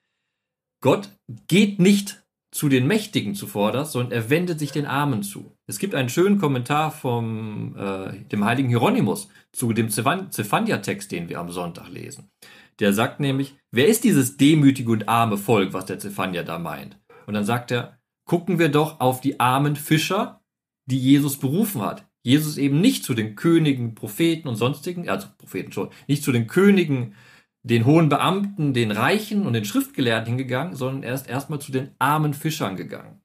Gott 0.81 1.11
geht 1.47 1.79
nicht 1.79 2.27
zu 2.51 2.69
den 2.69 2.89
Mächtigen 2.89 3.37
zuvorderst, 3.37 3.93
sondern 3.93 4.11
er 4.11 4.31
wendet 4.31 4.59
sich 4.59 4.73
den 4.73 4.87
Armen 4.87 5.23
zu. 5.23 5.56
Es 5.69 5.81
gibt 5.81 5.97
einen 5.97 6.09
schönen 6.09 6.39
Kommentar 6.39 6.93
vom 6.93 7.75
äh, 7.77 8.21
dem 8.31 8.45
heiligen 8.45 8.69
Hieronymus 8.69 9.29
zu 9.53 9.73
dem 9.73 9.91
Zephania-Text, 9.91 11.11
den 11.11 11.29
wir 11.29 11.41
am 11.41 11.51
Sonntag 11.51 11.89
lesen. 11.89 12.31
Der 12.79 12.93
sagt 12.93 13.19
nämlich, 13.19 13.57
wer 13.73 13.89
ist 13.89 14.05
dieses 14.05 14.37
demütige 14.37 14.93
und 14.93 15.09
arme 15.09 15.39
Volk, 15.39 15.73
was 15.73 15.87
der 15.87 15.99
Zephania 15.99 16.45
da 16.45 16.59
meint? 16.59 16.99
Und 17.27 17.35
dann 17.35 17.45
sagt 17.45 17.73
er, 17.73 17.99
gucken 18.27 18.59
wir 18.59 18.69
doch 18.69 19.01
auf 19.01 19.21
die 19.21 19.41
armen 19.41 19.75
Fischer, 19.75 20.41
die 20.87 20.99
Jesus 20.99 21.39
berufen 21.39 21.83
hat. 21.83 22.07
Jesus 22.23 22.59
eben 22.59 22.81
nicht 22.81 23.05
zu 23.05 23.15
den 23.15 23.35
Königen, 23.35 23.95
Propheten 23.95 24.49
und 24.49 24.57
sonstigen, 24.57 25.09
also 25.09 25.29
Propheten 25.39 25.73
schon, 25.73 25.91
nicht 26.07 26.23
zu 26.23 26.33
den 26.33 26.47
Königen, 26.47 27.15
den 27.63 27.87
hohen 27.87 28.09
Beamten, 28.09 28.73
den 28.73 28.93
Reichen 28.93 29.47
und 29.47 29.53
den 29.53 29.65
Schriftgelehrten 29.65 30.29
hingegangen, 30.29 30.77
sondern 30.77 31.03
er 31.03 31.15
ist 31.15 31.29
erstmal 31.29 31.61
zu 31.61 31.73
den 31.73 31.91
armen 31.99 32.35
Fischern 32.35 32.77
gegangen. 32.77 33.21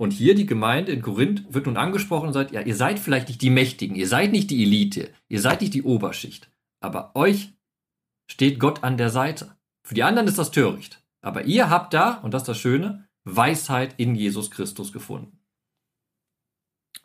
Und 0.00 0.12
hier 0.12 0.34
die 0.34 0.46
Gemeinde 0.46 0.92
in 0.92 1.02
Korinth 1.02 1.44
wird 1.52 1.66
nun 1.66 1.76
angesprochen 1.76 2.28
und 2.28 2.32
sagt, 2.32 2.52
ja, 2.52 2.62
ihr 2.62 2.74
seid 2.74 2.98
vielleicht 2.98 3.28
nicht 3.28 3.42
die 3.42 3.50
Mächtigen, 3.50 3.94
ihr 3.94 4.08
seid 4.08 4.32
nicht 4.32 4.48
die 4.48 4.62
Elite, 4.62 5.12
ihr 5.28 5.42
seid 5.42 5.60
nicht 5.60 5.74
die 5.74 5.82
Oberschicht, 5.82 6.50
aber 6.80 7.14
euch 7.14 7.52
steht 8.26 8.58
Gott 8.58 8.82
an 8.82 8.96
der 8.96 9.10
Seite. 9.10 9.58
Für 9.86 9.94
die 9.94 10.02
anderen 10.02 10.26
ist 10.26 10.38
das 10.38 10.52
töricht, 10.52 11.02
aber 11.20 11.44
ihr 11.44 11.68
habt 11.68 11.92
da, 11.92 12.14
und 12.14 12.32
das 12.32 12.44
ist 12.44 12.48
das 12.48 12.56
Schöne, 12.56 13.08
Weisheit 13.24 13.92
in 13.98 14.14
Jesus 14.14 14.50
Christus 14.50 14.90
gefunden. 14.90 15.38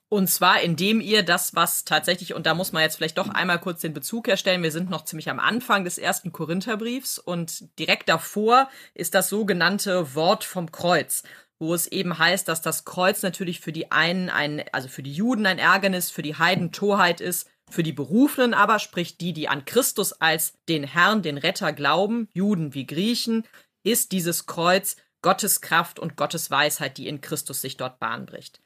Und 0.08 0.30
zwar, 0.30 0.62
indem 0.62 1.02
ihr 1.02 1.24
das, 1.24 1.56
was 1.56 1.84
tatsächlich, 1.84 2.34
und 2.34 2.46
da 2.46 2.54
muss 2.54 2.72
man 2.72 2.84
jetzt 2.84 2.96
vielleicht 2.96 3.18
doch 3.18 3.28
einmal 3.28 3.60
kurz 3.60 3.82
den 3.82 3.94
Bezug 3.94 4.28
herstellen, 4.28 4.64
wir 4.64 4.72
sind 4.72 4.90
noch 4.90 5.04
ziemlich 5.04 5.30
am 5.30 5.40
Anfang 5.40 5.84
des 5.84 5.98
ersten 5.98 6.32
Korintherbriefs 6.32 7.20
und 7.20 7.78
direkt 7.78 8.08
davor 8.08 8.70
ist 8.94 9.16
das 9.16 9.28
sogenannte 9.28 10.16
Wort 10.16 10.46
vom 10.46 10.72
Kreuz, 10.72 11.24
wo 11.60 11.74
es 11.74 11.88
eben 11.88 12.18
heißt, 12.18 12.48
dass 12.48 12.62
das 12.62 12.86
Kreuz 12.86 13.22
natürlich 13.24 13.60
für 13.60 13.72
die 13.72 13.92
einen 13.92 14.30
ein, 14.30 14.64
also 14.72 14.88
für 14.88 15.04
die 15.04 15.14
Juden 15.14 15.46
ein 15.46 15.60
Ärgernis, 15.60 16.12
für 16.12 16.22
die 16.22 16.36
Heiden 16.36 16.72
Torheit 16.72 17.22
ist, 17.22 17.50
für 17.70 17.84
die 17.84 17.94
Berufenen 17.94 18.54
aber, 18.54 18.80
sprich 18.80 19.18
die, 19.18 19.34
die 19.34 19.48
an 19.48 19.66
Christus 19.66 20.14
als 20.14 20.54
den 20.70 20.84
Herrn, 20.84 21.22
den 21.22 21.38
Retter 21.38 21.74
glauben, 21.74 22.28
Juden 22.34 22.74
wie 22.74 22.86
Griechen, 22.86 23.44
ist 23.84 24.12
dieses 24.12 24.46
Kreuz 24.46 24.98
Gottes 25.22 25.62
Kraft 25.62 25.98
und 25.98 26.18
Gottes 26.18 26.52
Weisheit, 26.52 26.98
die 26.98 27.08
in 27.08 27.22
Christus 27.22 27.62
sich 27.62 27.78
dort 27.78 28.00
Bahn 28.00 28.26
bricht. 28.26 28.62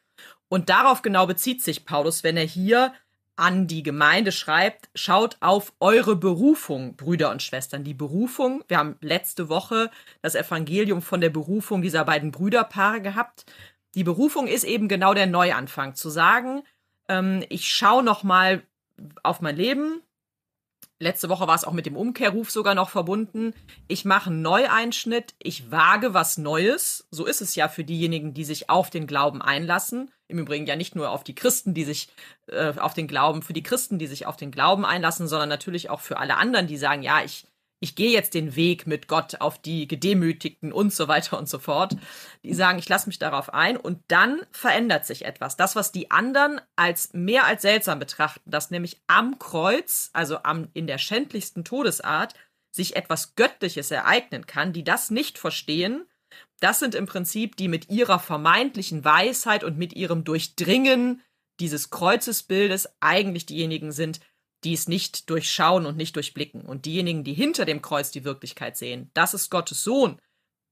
Und 0.50 0.70
darauf 0.70 1.02
genau 1.02 1.28
bezieht 1.28 1.64
sich 1.64 1.86
Paulus, 1.86 2.24
wenn 2.24 2.36
er 2.36 2.46
hier 2.46 2.94
an 3.40 3.68
die 3.68 3.84
Gemeinde 3.84 4.32
schreibt, 4.32 4.90
schaut 4.94 5.38
auf 5.40 5.74
eure 5.80 6.16
Berufung, 6.16 6.96
Brüder 6.96 7.32
und 7.32 7.42
Schwestern. 7.42 7.84
Die 7.84 7.94
Berufung, 7.94 8.64
wir 8.68 8.78
haben 8.78 8.98
letzte 9.02 9.50
Woche 9.50 9.90
das 10.22 10.36
Evangelium 10.36 11.02
von 11.02 11.22
der 11.22 11.30
Berufung 11.30 11.82
dieser 11.82 12.06
beiden 12.06 12.32
Brüderpaare 12.32 13.02
gehabt. 13.02 13.46
Die 13.96 14.04
Berufung 14.04 14.48
ist 14.48 14.66
eben 14.66 14.88
genau 14.88 15.14
der 15.14 15.28
Neuanfang, 15.28 15.96
zu 15.96 16.10
sagen, 16.10 16.64
ähm, 17.08 17.44
ich 17.50 17.74
schaue 17.74 18.04
nochmal 18.04 18.64
auf 19.24 19.42
mein 19.42 19.56
Leben, 19.56 20.02
Letzte 21.02 21.30
Woche 21.30 21.48
war 21.48 21.56
es 21.56 21.64
auch 21.64 21.72
mit 21.72 21.86
dem 21.86 21.96
Umkehrruf 21.96 22.52
sogar 22.52 22.76
noch 22.76 22.90
verbunden. 22.90 23.54
Ich 23.88 24.04
mache 24.04 24.30
einen 24.30 24.42
Neueinschnitt, 24.42 25.34
ich 25.40 25.72
wage 25.72 26.14
was 26.14 26.38
Neues. 26.38 27.08
So 27.10 27.26
ist 27.26 27.40
es 27.40 27.56
ja 27.56 27.70
für 27.70 27.86
diejenigen, 27.86 28.34
die 28.34 28.44
sich 28.44 28.70
auf 28.70 28.90
den 28.90 29.08
Glauben 29.08 29.42
einlassen. 29.42 30.12
Im 30.30 30.40
Übrigen 30.40 30.68
ja 30.68 30.76
nicht 30.76 30.96
nur 30.96 31.10
auf 31.10 31.24
die 31.24 31.36
Christen, 31.36 31.74
die 31.74 31.84
sich 31.84 32.08
äh, 32.48 32.74
auf 32.78 32.94
den 32.94 33.08
Glauben, 33.08 33.42
für 33.42 33.54
die 33.54 33.64
Christen, 33.64 33.98
die 33.98 34.08
sich 34.08 34.28
auf 34.28 34.38
den 34.38 34.52
Glauben 34.52 34.86
einlassen, 34.86 35.28
sondern 35.28 35.50
natürlich 35.50 35.90
auch 35.90 36.00
für 36.00 36.18
alle 36.18 36.38
anderen, 36.38 36.68
die 36.68 36.78
sagen, 36.78 37.02
ja, 37.02 37.24
ich, 37.24 37.48
ich 37.80 37.96
gehe 37.96 38.12
jetzt 38.12 38.36
den 38.36 38.56
Weg 38.56 38.86
mit 38.86 39.08
Gott 39.08 39.42
auf 39.42 39.58
die 39.60 39.88
Gedemütigten 39.88 40.72
und 40.72 40.94
so 40.94 41.08
weiter 41.08 41.40
und 41.40 41.50
so 41.50 41.58
fort. 41.58 41.96
Die 42.44 42.54
sagen, 42.54 42.78
ich 42.78 42.88
lasse 42.88 43.08
mich 43.08 43.18
darauf 43.18 43.52
ein 43.54 43.76
und 43.76 44.04
dann 44.08 44.42
verändert 44.52 45.06
sich 45.08 45.26
etwas. 45.26 45.58
Das, 45.58 45.76
was 45.76 45.92
die 45.92 46.12
anderen 46.12 46.62
als 46.76 47.12
mehr 47.14 47.46
als 47.46 47.64
seltsam 47.64 47.98
betrachten, 47.98 48.52
dass 48.52 48.70
nämlich 48.70 49.02
am 49.08 49.40
Kreuz, 49.40 50.12
also 50.14 50.44
am, 50.44 50.70
in 50.74 50.86
der 50.86 51.00
schändlichsten 51.00 51.64
Todesart, 51.64 52.36
sich 52.72 52.96
etwas 52.96 53.36
Göttliches 53.36 53.90
ereignen 53.90 54.46
kann, 54.46 54.74
die 54.74 54.84
das 54.84 55.10
nicht 55.10 55.40
verstehen, 55.40 56.06
das 56.60 56.80
sind 56.80 56.96
im 56.96 57.06
Prinzip 57.06 57.56
die 57.56 57.68
mit 57.68 57.90
ihrer 57.90 58.20
vermeintlichen 58.20 59.04
Weisheit 59.04 59.64
und 59.64 59.78
mit 59.78 59.94
ihrem 59.94 60.24
Durchdringen 60.24 61.22
dieses 61.60 61.90
Kreuzesbildes 61.90 62.90
eigentlich 63.00 63.46
diejenigen 63.46 63.92
sind, 63.92 64.20
die 64.64 64.74
es 64.74 64.88
nicht 64.88 65.30
durchschauen 65.30 65.86
und 65.86 65.98
nicht 65.98 66.16
durchblicken. 66.16 66.62
Und 66.62 66.86
diejenigen, 66.86 67.24
die 67.24 67.34
hinter 67.34 67.66
dem 67.66 67.82
Kreuz 67.82 68.12
die 68.12 68.24
Wirklichkeit 68.24 68.78
sehen, 68.78 69.10
das 69.14 69.34
ist 69.34 69.50
Gottes 69.50 69.84
Sohn, 69.84 70.20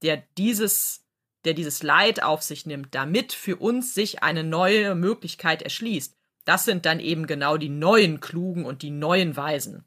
der 0.02 0.24
dieses, 0.38 1.06
der 1.46 1.54
dieses 1.54 1.84
Leid 1.84 2.22
auf 2.22 2.44
sich 2.44 2.66
nimmt, 2.66 2.94
damit 2.94 3.34
für 3.34 3.56
uns 3.56 3.94
sich 3.94 4.24
eine 4.24 4.44
neue 4.44 4.96
Möglichkeit 4.96 5.62
erschließt. 5.62 6.16
Das 6.46 6.66
sind 6.66 6.86
dann 6.86 7.00
eben 7.00 7.28
genau 7.28 7.58
die 7.58 7.70
neuen 7.70 8.20
Klugen 8.20 8.66
und 8.66 8.82
die 8.82 8.92
neuen 8.92 9.36
Weisen. 9.36 9.86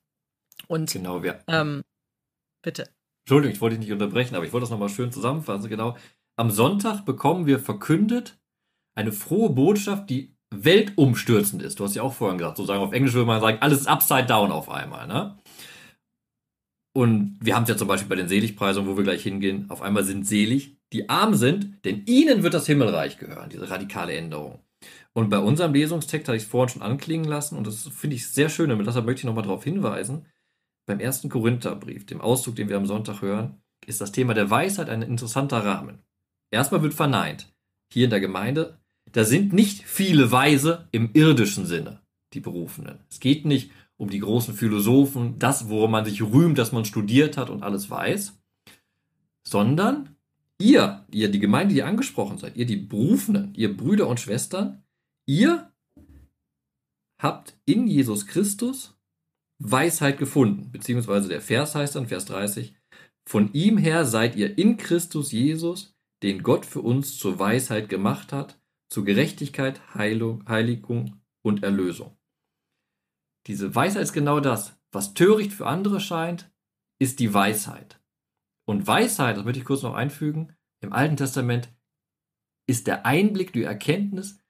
Und 0.67 0.93
genau, 0.93 1.23
ja. 1.23 1.39
Ähm, 1.47 1.83
bitte. 2.63 2.89
Entschuldigung, 3.25 3.55
ich 3.55 3.61
wollte 3.61 3.77
dich 3.77 3.87
nicht 3.87 3.93
unterbrechen, 3.93 4.35
aber 4.35 4.45
ich 4.45 4.53
wollte 4.53 4.65
das 4.65 4.71
nochmal 4.71 4.89
schön 4.89 5.13
zusammenfassen. 5.13 5.69
Genau. 5.69 5.97
Am 6.37 6.51
Sonntag 6.51 7.05
bekommen 7.05 7.47
wir 7.47 7.59
verkündet 7.59 8.39
eine 8.97 9.13
frohe 9.13 9.51
Botschaft, 9.51 10.11
die 10.11 10.37
weltumstürzend 10.53 11.63
ist. 11.63 11.79
Du 11.79 11.85
hast 11.85 11.95
ja 11.95 12.03
auch 12.03 12.13
vorhin 12.13 12.39
gesagt, 12.39 12.57
sozusagen 12.57 12.83
auf 12.83 12.93
Englisch 12.93 13.15
würde 13.15 13.27
man 13.27 13.41
sagen, 13.41 13.59
alles 13.61 13.81
ist 13.81 13.87
upside 13.87 14.27
down 14.27 14.51
auf 14.51 14.69
einmal. 14.69 15.07
Ne? 15.07 15.39
Und 16.93 17.39
wir 17.41 17.55
haben 17.55 17.63
es 17.63 17.69
ja 17.69 17.77
zum 17.77 17.89
Beispiel 17.89 18.09
bei 18.09 18.17
den 18.17 18.29
Seligpreisungen, 18.29 18.91
wo 18.91 18.97
wir 18.97 19.05
gleich 19.05 19.23
hingehen, 19.23 19.67
auf 19.71 19.81
einmal 19.81 20.05
sind 20.05 20.27
selig, 20.27 20.77
die 20.93 21.09
arm 21.09 21.35
sind, 21.35 21.85
denn 21.85 22.05
ihnen 22.07 22.43
wird 22.43 22.55
das 22.55 22.67
Himmelreich 22.67 23.19
gehören, 23.19 23.49
diese 23.49 23.71
radikale 23.71 24.13
Änderung. 24.15 24.59
Und 25.13 25.29
bei 25.29 25.39
unserem 25.39 25.73
Lesungstext 25.73 26.27
hatte 26.29 26.37
ich 26.37 26.45
es 26.45 26.49
vorhin 26.49 26.69
schon 26.69 26.83
anklingen 26.83 27.29
lassen 27.29 27.57
und 27.57 27.67
das 27.67 27.89
finde 27.89 28.17
ich 28.17 28.29
sehr 28.29 28.49
schön, 28.49 28.71
damit 28.71 28.87
deshalb 28.87 29.07
möchte 29.07 29.21
ich 29.21 29.25
nochmal 29.25 29.45
darauf 29.45 29.65
hinweisen. 29.65 30.27
Beim 30.91 30.99
ersten 30.99 31.29
Korintherbrief, 31.29 32.05
dem 32.05 32.21
Auszug, 32.21 32.57
den 32.57 32.69
wir 32.69 32.77
am 32.77 32.85
Sonntag 32.85 33.23
hören, 33.23 33.63
ist 33.87 34.01
das 34.01 34.11
Thema 34.11 34.35
der 34.35 34.51
Weisheit 34.51 34.89
ein 34.89 35.03
interessanter 35.03 35.65
Rahmen. 35.65 36.01
Erstmal 36.51 36.83
wird 36.83 36.95
verneint, 36.95 37.55
hier 37.93 38.07
in 38.07 38.11
der 38.11 38.19
Gemeinde 38.19 38.81
da 39.13 39.25
sind 39.25 39.53
nicht 39.53 39.85
viele 39.85 40.33
Weise 40.33 40.89
im 40.91 41.11
irdischen 41.13 41.65
Sinne, 41.65 42.01
die 42.33 42.41
Berufenen. 42.41 42.99
Es 43.09 43.21
geht 43.21 43.45
nicht 43.45 43.71
um 43.97 44.11
die 44.11 44.19
großen 44.19 44.53
Philosophen, 44.55 45.39
das, 45.39 45.69
worum 45.69 45.93
man 45.93 46.05
sich 46.05 46.23
rühmt, 46.23 46.59
dass 46.59 46.73
man 46.73 46.85
studiert 46.85 47.37
hat 47.37 47.51
und 47.51 47.63
alles 47.63 47.89
weiß, 47.89 48.37
sondern 49.47 50.17
ihr, 50.59 51.07
ihr, 51.13 51.29
die 51.31 51.39
Gemeinde, 51.39 51.75
die 51.75 51.85
angesprochen 51.85 52.39
seid, 52.39 52.57
ihr, 52.57 52.67
die 52.67 52.79
Berufenen, 52.79 53.55
ihr 53.55 53.77
Brüder 53.77 54.09
und 54.09 54.19
Schwestern, 54.19 54.83
ihr 55.25 55.71
habt 57.17 57.57
in 57.65 57.87
Jesus 57.87 58.27
Christus 58.27 59.00
Weisheit 59.61 60.19
gefunden, 60.19 60.73
beziehungsweise 60.73 61.29
der 61.29 61.41
Vers 61.41 61.75
heißt 61.75 61.95
dann, 61.95 62.09
Vers 62.09 62.25
30, 62.25 62.75
von 63.29 63.53
ihm 63.53 63.77
her 63.79 64.07
seid 64.07 64.35
ihr 64.35 64.59
in 64.59 64.79
Christus 64.79 65.33
Jesus, 65.33 65.95
den 66.23 66.43
Gott 66.43 66.67
für 66.67 66.81
uns 66.81 67.19
zur 67.19 67.39
Weisheit 67.39 67.89
gemacht 67.89 68.33
hat, 68.33 68.61
zu 68.91 69.05
Gerechtigkeit, 69.05 69.95
Heilung, 69.95 70.49
Heiligung 70.49 71.21
und 71.45 71.63
Erlösung. 71.63 72.17
Diese 73.47 73.75
Weisheit 73.75 74.03
ist 74.03 74.13
genau 74.13 74.41
das. 74.41 74.79
Was 74.93 75.15
töricht 75.15 75.53
für 75.53 75.67
andere 75.67 76.01
scheint, 76.01 76.51
ist 76.99 77.21
die 77.21 77.33
Weisheit. 77.33 78.01
Und 78.67 78.87
Weisheit, 78.87 79.37
das 79.37 79.45
möchte 79.45 79.61
ich 79.61 79.65
kurz 79.65 79.83
noch 79.83 79.95
einfügen, 79.95 80.57
im 80.83 80.93
Alten 80.93 81.17
Testament 81.17 81.73
ist 82.67 82.87
der 82.87 83.07
Einblick, 83.07 83.53
die 83.53 83.63
Erkenntnis 83.63 84.41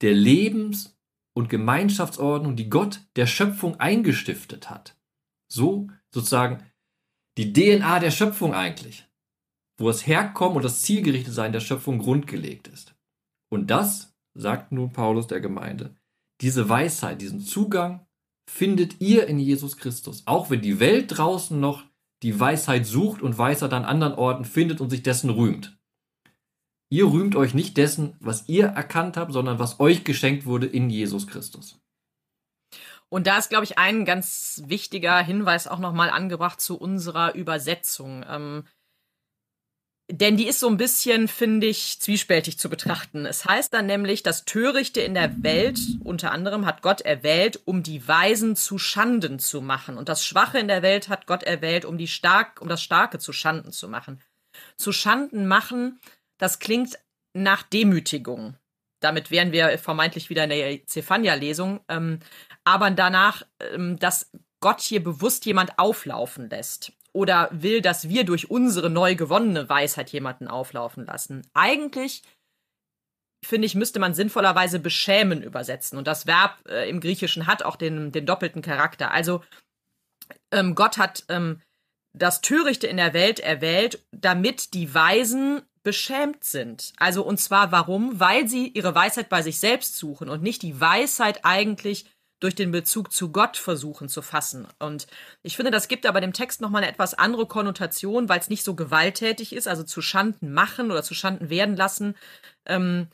der 0.00 0.14
Lebens- 0.14 0.93
und 1.34 1.48
Gemeinschaftsordnung, 1.48 2.56
die 2.56 2.70
Gott 2.70 3.00
der 3.16 3.26
Schöpfung 3.26 3.78
eingestiftet 3.80 4.70
hat. 4.70 4.96
So 5.48 5.88
sozusagen 6.10 6.64
die 7.36 7.52
DNA 7.52 7.98
der 7.98 8.10
Schöpfung 8.10 8.54
eigentlich, 8.54 9.06
wo 9.78 9.88
das 9.88 10.06
Herkommen 10.06 10.56
und 10.56 10.64
das 10.64 10.82
Zielgerichtetsein 10.82 11.52
der 11.52 11.60
Schöpfung 11.60 11.98
grundgelegt 11.98 12.68
ist. 12.68 12.94
Und 13.50 13.70
das, 13.70 14.14
sagt 14.34 14.72
nun 14.72 14.92
Paulus 14.92 15.26
der 15.26 15.40
Gemeinde, 15.40 15.96
diese 16.40 16.68
Weisheit, 16.68 17.20
diesen 17.20 17.40
Zugang 17.40 18.06
findet 18.48 19.00
ihr 19.00 19.26
in 19.26 19.38
Jesus 19.38 19.76
Christus. 19.76 20.26
Auch 20.26 20.50
wenn 20.50 20.60
die 20.60 20.80
Welt 20.80 21.16
draußen 21.16 21.58
noch 21.58 21.84
die 22.22 22.38
Weisheit 22.38 22.86
sucht 22.86 23.22
und 23.22 23.38
Weisheit 23.38 23.72
an 23.72 23.84
anderen 23.84 24.14
Orten 24.14 24.44
findet 24.44 24.80
und 24.80 24.90
sich 24.90 25.02
dessen 25.02 25.30
rühmt. 25.30 25.78
Ihr 26.90 27.06
rühmt 27.06 27.36
euch 27.36 27.54
nicht 27.54 27.76
dessen, 27.76 28.16
was 28.20 28.48
ihr 28.48 28.66
erkannt 28.66 29.16
habt, 29.16 29.32
sondern 29.32 29.58
was 29.58 29.80
euch 29.80 30.04
geschenkt 30.04 30.46
wurde 30.46 30.66
in 30.66 30.90
Jesus 30.90 31.26
Christus. 31.26 31.80
Und 33.08 33.26
da 33.26 33.38
ist, 33.38 33.48
glaube 33.48 33.64
ich, 33.64 33.78
ein 33.78 34.04
ganz 34.04 34.62
wichtiger 34.66 35.18
Hinweis 35.20 35.66
auch 35.66 35.78
nochmal 35.78 36.10
angebracht 36.10 36.60
zu 36.60 36.76
unserer 36.78 37.34
Übersetzung. 37.34 38.24
Ähm, 38.28 38.64
denn 40.10 40.36
die 40.36 40.46
ist 40.46 40.60
so 40.60 40.68
ein 40.68 40.76
bisschen, 40.76 41.28
finde 41.28 41.66
ich, 41.66 41.98
zwiespältig 42.00 42.58
zu 42.58 42.68
betrachten. 42.68 43.24
Es 43.24 43.46
heißt 43.46 43.72
dann 43.72 43.86
nämlich, 43.86 44.22
das 44.22 44.44
Törichte 44.44 45.00
in 45.00 45.14
der 45.14 45.42
Welt, 45.42 45.78
unter 46.04 46.30
anderem, 46.30 46.66
hat 46.66 46.82
Gott 46.82 47.00
erwählt, 47.00 47.60
um 47.64 47.82
die 47.82 48.06
Weisen 48.06 48.54
zu 48.54 48.78
Schanden 48.78 49.38
zu 49.38 49.62
machen. 49.62 49.96
Und 49.96 50.10
das 50.10 50.24
Schwache 50.24 50.58
in 50.58 50.68
der 50.68 50.82
Welt 50.82 51.08
hat 51.08 51.26
Gott 51.26 51.42
erwählt, 51.42 51.86
um, 51.86 51.96
die 51.96 52.08
Stark, 52.08 52.60
um 52.60 52.68
das 52.68 52.82
Starke 52.82 53.18
zu 53.18 53.32
Schanden 53.32 53.72
zu 53.72 53.88
machen. 53.88 54.20
Zu 54.76 54.92
Schanden 54.92 55.46
machen, 55.46 56.00
das 56.38 56.58
klingt 56.58 56.98
nach 57.32 57.62
Demütigung. 57.62 58.56
Damit 59.00 59.30
wären 59.30 59.52
wir 59.52 59.78
vermeintlich 59.78 60.30
wieder 60.30 60.44
in 60.44 60.50
der 60.50 60.86
Zephania-Lesung. 60.86 61.80
Ähm, 61.88 62.20
aber 62.64 62.90
danach, 62.90 63.42
ähm, 63.60 63.98
dass 63.98 64.30
Gott 64.60 64.80
hier 64.80 65.04
bewusst 65.04 65.44
jemand 65.44 65.78
auflaufen 65.78 66.48
lässt 66.48 66.92
oder 67.12 67.50
will, 67.52 67.82
dass 67.82 68.08
wir 68.08 68.24
durch 68.24 68.50
unsere 68.50 68.88
neu 68.88 69.14
gewonnene 69.14 69.68
Weisheit 69.68 70.10
jemanden 70.10 70.48
auflaufen 70.48 71.04
lassen. 71.04 71.46
Eigentlich 71.52 72.22
finde 73.44 73.66
ich, 73.66 73.74
müsste 73.74 74.00
man 74.00 74.14
sinnvollerweise 74.14 74.78
beschämen 74.78 75.42
übersetzen. 75.42 75.98
Und 75.98 76.06
das 76.06 76.26
Verb 76.26 76.58
äh, 76.66 76.88
im 76.88 77.00
Griechischen 77.00 77.46
hat 77.46 77.62
auch 77.62 77.76
den, 77.76 78.10
den 78.10 78.24
doppelten 78.24 78.62
Charakter. 78.62 79.10
Also 79.10 79.42
ähm, 80.50 80.74
Gott 80.74 80.96
hat 80.96 81.24
ähm, 81.28 81.60
das 82.14 82.40
Törichte 82.40 82.86
in 82.86 82.96
der 82.96 83.12
Welt 83.12 83.40
erwählt, 83.40 84.04
damit 84.12 84.72
die 84.72 84.94
Weisen 84.94 85.62
beschämt 85.84 86.42
sind. 86.42 86.92
Also 86.96 87.22
und 87.22 87.38
zwar 87.38 87.70
warum? 87.70 88.18
Weil 88.18 88.48
sie 88.48 88.68
ihre 88.68 88.94
Weisheit 88.94 89.28
bei 89.28 89.42
sich 89.42 89.60
selbst 89.60 89.96
suchen 89.96 90.28
und 90.28 90.42
nicht 90.42 90.62
die 90.62 90.80
Weisheit 90.80 91.44
eigentlich 91.44 92.06
durch 92.40 92.54
den 92.54 92.72
Bezug 92.72 93.12
zu 93.12 93.30
Gott 93.30 93.56
versuchen 93.56 94.08
zu 94.08 94.20
fassen. 94.20 94.66
Und 94.78 95.06
ich 95.42 95.56
finde, 95.56 95.70
das 95.70 95.88
gibt 95.88 96.04
aber 96.04 96.20
dem 96.20 96.32
Text 96.32 96.60
nochmal 96.60 96.82
eine 96.82 96.92
etwas 96.92 97.14
andere 97.14 97.46
Konnotation, 97.46 98.28
weil 98.28 98.40
es 98.40 98.50
nicht 98.50 98.64
so 98.64 98.74
gewalttätig 98.74 99.54
ist, 99.54 99.68
also 99.68 99.82
zu 99.82 100.02
Schanden 100.02 100.52
machen 100.52 100.90
oder 100.90 101.02
zu 101.02 101.14
Schanden 101.14 101.48
werden 101.48 101.76
lassen, 101.76 102.16
ähm, 102.66 103.08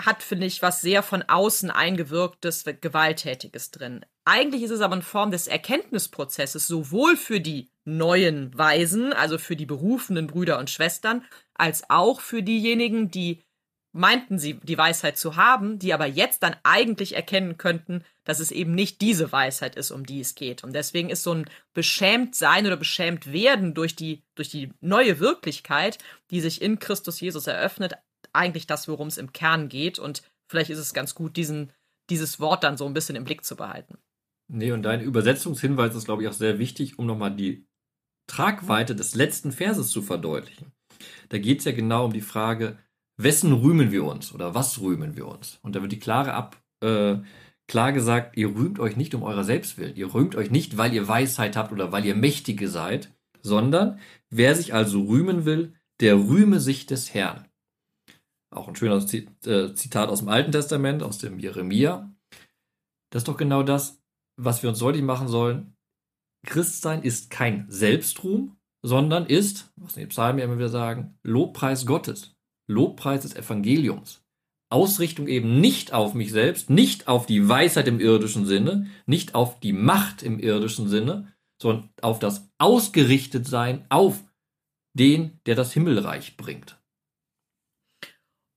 hat, 0.00 0.22
finde 0.22 0.46
ich, 0.46 0.62
was 0.62 0.80
sehr 0.80 1.02
von 1.02 1.22
außen 1.22 1.70
eingewirktes, 1.70 2.64
gewalttätiges 2.80 3.70
drin. 3.70 4.04
Eigentlich 4.24 4.62
ist 4.62 4.70
es 4.70 4.80
aber 4.80 4.96
in 4.96 5.02
Form 5.02 5.30
des 5.30 5.46
Erkenntnisprozesses 5.46 6.66
sowohl 6.66 7.16
für 7.16 7.40
die 7.40 7.68
neuen 7.84 8.56
Weisen, 8.56 9.12
also 9.12 9.38
für 9.38 9.56
die 9.56 9.66
berufenen 9.66 10.26
Brüder 10.26 10.58
und 10.58 10.70
Schwestern, 10.70 11.24
als 11.54 11.88
auch 11.90 12.20
für 12.20 12.42
diejenigen, 12.42 13.10
die 13.10 13.42
meinten 13.94 14.40
sie 14.40 14.54
die 14.54 14.76
Weisheit 14.76 15.16
zu 15.16 15.36
haben, 15.36 15.78
die 15.78 15.94
aber 15.94 16.06
jetzt 16.06 16.42
dann 16.42 16.56
eigentlich 16.64 17.14
erkennen 17.14 17.58
könnten, 17.58 18.04
dass 18.24 18.40
es 18.40 18.50
eben 18.50 18.74
nicht 18.74 19.00
diese 19.00 19.30
Weisheit 19.30 19.76
ist, 19.76 19.92
um 19.92 20.04
die 20.04 20.20
es 20.20 20.34
geht. 20.34 20.64
Und 20.64 20.74
deswegen 20.74 21.10
ist 21.10 21.22
so 21.22 21.32
ein 21.32 21.48
beschämt 21.74 22.34
sein 22.34 22.66
oder 22.66 22.76
beschämt 22.76 23.32
werden 23.32 23.72
durch 23.72 23.94
die, 23.94 24.24
durch 24.34 24.48
die 24.48 24.72
neue 24.80 25.20
Wirklichkeit, 25.20 25.98
die 26.30 26.40
sich 26.40 26.60
in 26.60 26.80
Christus 26.80 27.20
Jesus 27.20 27.46
eröffnet, 27.46 27.94
eigentlich 28.32 28.66
das, 28.66 28.88
worum 28.88 29.06
es 29.06 29.16
im 29.16 29.32
Kern 29.32 29.68
geht. 29.68 30.00
Und 30.00 30.22
vielleicht 30.48 30.70
ist 30.70 30.80
es 30.80 30.92
ganz 30.92 31.14
gut, 31.14 31.36
diesen, 31.36 31.70
dieses 32.10 32.40
Wort 32.40 32.64
dann 32.64 32.76
so 32.76 32.86
ein 32.86 32.94
bisschen 32.94 33.14
im 33.14 33.24
Blick 33.24 33.44
zu 33.44 33.54
behalten. 33.54 33.98
Nee, 34.48 34.72
und 34.72 34.82
dein 34.82 35.00
Übersetzungshinweis 35.00 35.94
ist, 35.94 36.04
glaube 36.04 36.22
ich, 36.22 36.28
auch 36.28 36.34
sehr 36.34 36.58
wichtig, 36.58 36.98
um 36.98 37.06
nochmal 37.06 37.34
die 37.34 37.66
Tragweite 38.26 38.94
des 38.94 39.14
letzten 39.14 39.52
Verses 39.52 39.88
zu 39.88 40.02
verdeutlichen. 40.02 40.72
Da 41.28 41.38
geht 41.38 41.60
es 41.60 41.64
ja 41.64 41.72
genau 41.72 42.06
um 42.06 42.12
die 42.12 42.20
Frage, 42.20 42.78
wessen 43.16 43.52
rühmen 43.52 43.90
wir 43.92 44.04
uns 44.04 44.32
oder 44.32 44.54
was 44.54 44.80
rühmen 44.80 45.16
wir 45.16 45.26
uns? 45.26 45.58
Und 45.62 45.76
da 45.76 45.82
wird 45.82 45.92
die 45.92 45.98
klare 45.98 46.34
ab, 46.34 46.62
äh, 46.80 47.16
klar 47.66 47.92
gesagt, 47.92 48.36
ihr 48.36 48.48
rühmt 48.54 48.78
euch 48.78 48.96
nicht 48.96 49.14
um 49.14 49.22
eurer 49.22 49.44
Selbstwillen. 49.44 49.96
Ihr 49.96 50.12
rühmt 50.14 50.36
euch 50.36 50.50
nicht, 50.50 50.76
weil 50.76 50.92
ihr 50.92 51.06
Weisheit 51.08 51.56
habt 51.56 51.72
oder 51.72 51.92
weil 51.92 52.04
ihr 52.04 52.14
Mächtige 52.14 52.68
seid, 52.68 53.12
sondern 53.42 53.98
wer 54.30 54.54
sich 54.54 54.74
also 54.74 55.02
rühmen 55.04 55.44
will, 55.44 55.74
der 56.00 56.16
rühme 56.16 56.60
sich 56.60 56.86
des 56.86 57.14
Herrn. 57.14 57.46
Auch 58.50 58.68
ein 58.68 58.76
schönes 58.76 59.12
äh, 59.12 59.74
Zitat 59.74 60.08
aus 60.08 60.20
dem 60.20 60.28
Alten 60.28 60.52
Testament, 60.52 61.02
aus 61.02 61.18
dem 61.18 61.38
Jeremia. 61.38 62.12
Das 63.10 63.20
ist 63.20 63.28
doch 63.28 63.36
genau 63.36 63.62
das, 63.62 64.02
was 64.36 64.62
wir 64.62 64.70
uns 64.70 64.78
deutlich 64.78 65.02
machen 65.02 65.28
sollen. 65.28 65.73
Christsein 66.44 67.02
ist 67.02 67.30
kein 67.30 67.66
Selbstruhm, 67.68 68.56
sondern 68.82 69.26
ist, 69.26 69.72
was 69.76 69.94
die 69.94 70.06
Psalmen 70.06 70.38
ja 70.38 70.44
immer 70.44 70.58
wieder 70.58 70.68
sagen, 70.68 71.18
Lobpreis 71.22 71.86
Gottes, 71.86 72.36
Lobpreis 72.68 73.22
des 73.22 73.34
Evangeliums. 73.34 74.22
Ausrichtung 74.70 75.28
eben 75.28 75.60
nicht 75.60 75.92
auf 75.92 76.14
mich 76.14 76.32
selbst, 76.32 76.68
nicht 76.68 77.06
auf 77.06 77.26
die 77.26 77.48
Weisheit 77.48 77.86
im 77.86 78.00
irdischen 78.00 78.44
Sinne, 78.44 78.90
nicht 79.06 79.34
auf 79.34 79.60
die 79.60 79.72
Macht 79.72 80.22
im 80.22 80.38
irdischen 80.40 80.88
Sinne, 80.88 81.32
sondern 81.60 81.90
auf 82.02 82.18
das 82.18 82.50
Ausgerichtetsein 82.58 83.86
auf 83.88 84.24
den, 84.94 85.40
der 85.46 85.54
das 85.54 85.72
Himmelreich 85.72 86.36
bringt. 86.36 86.80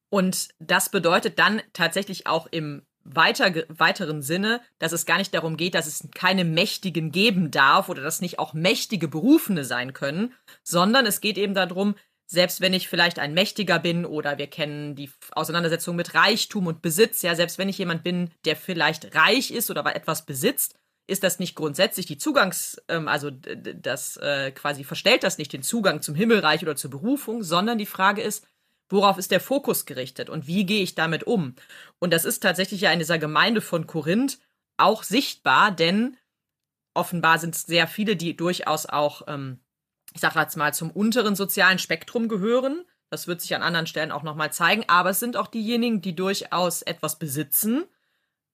Und 0.09 0.49
das 0.59 0.89
bedeutet 0.89 1.37
dann 1.37 1.61
tatsächlich 1.73 2.27
auch 2.27 2.47
im 2.47 2.86
weiter, 3.13 3.51
weiteren 3.69 4.21
Sinne, 4.21 4.61
dass 4.79 4.91
es 4.91 5.05
gar 5.05 5.17
nicht 5.17 5.33
darum 5.33 5.57
geht, 5.57 5.75
dass 5.75 5.87
es 5.87 6.07
keine 6.13 6.45
Mächtigen 6.45 7.11
geben 7.11 7.51
darf 7.51 7.89
oder 7.89 8.01
dass 8.01 8.21
nicht 8.21 8.39
auch 8.39 8.53
mächtige 8.53 9.07
Berufene 9.07 9.63
sein 9.63 9.93
können, 9.93 10.33
sondern 10.63 11.05
es 11.05 11.21
geht 11.21 11.37
eben 11.37 11.53
darum, 11.53 11.95
selbst 12.29 12.59
wenn 12.59 12.73
ich 12.73 12.89
vielleicht 12.89 13.19
ein 13.19 13.33
Mächtiger 13.33 13.79
bin 13.79 14.05
oder 14.05 14.37
wir 14.37 14.47
kennen 14.47 14.95
die 14.95 15.09
Auseinandersetzung 15.31 15.95
mit 15.95 16.13
Reichtum 16.13 16.67
und 16.67 16.81
Besitz, 16.81 17.21
ja, 17.21 17.35
selbst 17.35 17.57
wenn 17.57 17.69
ich 17.69 17.77
jemand 17.77 18.03
bin, 18.03 18.31
der 18.43 18.57
vielleicht 18.57 19.15
reich 19.15 19.51
ist 19.51 19.71
oder 19.71 19.85
etwas 19.95 20.25
besitzt, 20.25 20.75
ist 21.07 21.23
das 21.23 21.39
nicht 21.39 21.55
grundsätzlich 21.55 22.05
die 22.05 22.17
Zugangs, 22.17 22.81
ähm, 22.89 23.07
also 23.07 23.31
das 23.31 24.17
äh, 24.17 24.51
quasi 24.51 24.83
verstellt 24.83 25.23
das 25.23 25.37
nicht 25.37 25.53
den 25.53 25.63
Zugang 25.63 26.01
zum 26.01 26.15
Himmelreich 26.15 26.63
oder 26.63 26.75
zur 26.75 26.91
Berufung, 26.91 27.43
sondern 27.43 27.77
die 27.77 27.85
Frage 27.85 28.21
ist, 28.21 28.45
worauf 28.89 29.17
ist 29.17 29.31
der 29.31 29.39
Fokus 29.39 29.85
gerichtet 29.85 30.29
und 30.29 30.47
wie 30.47 30.65
gehe 30.65 30.83
ich 30.83 30.95
damit 30.95 31.23
um? 31.25 31.55
Und 31.99 32.13
das 32.13 32.25
ist 32.25 32.41
tatsächlich 32.41 32.81
ja 32.81 32.91
in 32.91 32.99
dieser 32.99 33.19
Gemeinde 33.19 33.61
von 33.61 33.87
Korinth 33.87 34.39
auch 34.77 35.03
sichtbar, 35.03 35.71
denn 35.71 36.17
offenbar 36.93 37.39
sind 37.39 37.55
es 37.55 37.63
sehr 37.63 37.87
viele, 37.87 38.15
die 38.15 38.35
durchaus 38.35 38.85
auch, 38.85 39.23
ähm, 39.27 39.59
ich 40.13 40.21
sage 40.21 40.39
jetzt 40.39 40.57
mal, 40.57 40.73
zum 40.73 40.91
unteren 40.91 41.35
sozialen 41.35 41.79
Spektrum 41.79 42.27
gehören. 42.27 42.85
Das 43.09 43.27
wird 43.27 43.39
sich 43.41 43.55
an 43.55 43.61
anderen 43.61 43.87
Stellen 43.87 44.11
auch 44.11 44.23
nochmal 44.23 44.51
zeigen. 44.51 44.83
Aber 44.87 45.11
es 45.11 45.19
sind 45.19 45.37
auch 45.37 45.47
diejenigen, 45.47 46.01
die 46.01 46.15
durchaus 46.15 46.81
etwas 46.81 47.19
besitzen. 47.19 47.85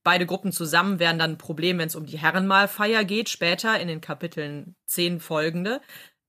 Beide 0.03 0.25
Gruppen 0.25 0.51
zusammen 0.51 0.99
wären 0.99 1.17
dann 1.17 1.31
ein 1.31 1.37
Problem, 1.37 1.77
wenn 1.79 1.87
es 1.87 1.95
um 1.95 2.05
die 2.05 2.19
Herrenmahlfeier 2.19 3.05
geht, 3.05 3.29
später 3.29 3.79
in 3.79 3.87
den 3.87 4.01
Kapiteln 4.01 4.75
10 4.85 5.21
folgende. 5.21 5.79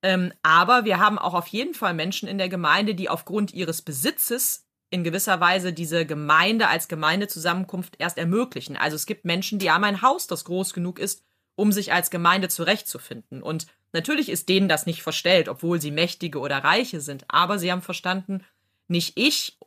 Ähm, 0.04 0.34
aber 0.42 0.84
wir 0.84 0.99
haben 0.99 1.18
auch 1.18 1.32
auf 1.32 1.46
jeden 1.46 1.73
Fall 1.73 1.94
Menschen 1.94 2.28
in 2.28 2.37
der 2.37 2.50
Gemeinde, 2.50 2.94
die 2.94 3.08
aufgrund 3.08 3.54
ihres 3.54 3.80
Besitzes 3.80 4.68
in 4.90 5.02
gewisser 5.02 5.40
Weise 5.40 5.73
diese 5.73 6.04
Gemeinde 6.04 6.68
als 6.68 6.88
Gemeindezusammenkunft 6.88 7.96
erst 7.99 8.18
ermöglichen. 8.18 8.76
Also 8.76 8.96
es 8.96 9.06
gibt 9.06 9.25
Menschen, 9.25 9.58
die 9.58 9.70
haben 9.70 9.82
ein 9.82 10.02
Haus, 10.02 10.26
das 10.26 10.44
groß 10.44 10.75
genug 10.75 10.99
ist, 10.99 11.25
um 11.56 11.73
sich 11.73 11.94
als 11.94 12.11
Gemeinde 12.11 12.50
zurechtzufinden. 12.50 13.42
Und 13.42 13.66
natürlich 13.94 14.28
ist 14.28 14.50
denen 14.50 14.68
das 14.68 14.84
nicht 14.84 15.02
verstellt, 15.02 15.49
obwohl 15.49 15.80
sie 15.80 15.90
Mächtige 15.90 16.38
oder 16.38 16.58
Reiche 16.58 17.00
sind. 17.00 17.25
Aber 17.28 17.58
sie 17.58 17.73
haben 17.73 17.80
verstanden, 17.80 18.44
nicht 18.88 19.14
ich 19.16 19.58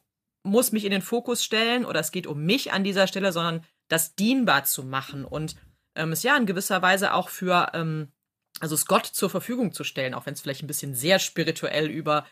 muss 0.43 0.71
mich 0.71 0.85
in 0.85 0.91
den 0.91 1.01
Fokus 1.01 1.43
stellen 1.43 1.83
oder 1.83 1.99
es 1.99 2.11
geht 2.11 2.27
um 2.27 2.45
mich 2.45 2.71
an 2.73 2.83
dieser 2.83 3.07
Stelle, 3.07 3.31
sondern 3.31 3.65
das 3.87 4.13
dienbar 4.13 4.65
zu 4.65 4.83
machen 4.83 5.25
und 5.25 5.55
ähm, 5.95 6.11
es 6.11 6.21
ja 6.21 6.37
in 6.37 6.45
gewisser 6.45 6.83
Weise 6.83 7.15
auch 7.15 7.29
für 7.29 7.71
ähm, 7.73 8.11
also 8.59 8.75
es 8.75 8.85
Gott 8.85 9.05
zur 9.05 9.29
Verfügung 9.29 9.71
zu 9.71 9.83
stellen, 9.83 10.13
auch 10.13 10.25
wenn 10.25 10.33
es 10.33 10.41
vielleicht 10.41 10.63
ein 10.63 10.67
bisschen 10.67 10.95
sehr 10.95 11.19
spirituell 11.19 11.87
über 11.87 12.25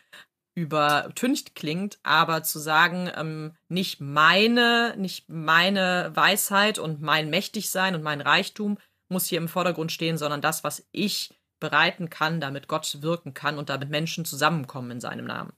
übertüncht 0.56 1.54
klingt, 1.54 1.98
aber 2.02 2.42
zu 2.42 2.58
sagen, 2.58 3.10
ähm, 3.14 3.52
nicht 3.68 4.00
meine, 4.00 4.94
nicht 4.96 5.28
meine 5.28 6.10
Weisheit 6.14 6.78
und 6.78 7.02
mein 7.02 7.28
Mächtigsein 7.28 7.94
und 7.94 8.02
mein 8.02 8.22
Reichtum 8.22 8.78
muss 9.10 9.26
hier 9.26 9.38
im 9.38 9.48
Vordergrund 9.48 9.92
stehen, 9.92 10.16
sondern 10.16 10.40
das, 10.40 10.64
was 10.64 10.88
ich 10.92 11.34
bereiten 11.60 12.08
kann, 12.08 12.40
damit 12.40 12.68
Gott 12.68 13.02
wirken 13.02 13.34
kann 13.34 13.58
und 13.58 13.68
damit 13.68 13.90
Menschen 13.90 14.24
zusammenkommen 14.24 14.92
in 14.92 15.00
seinem 15.00 15.26
Namen. 15.26 15.52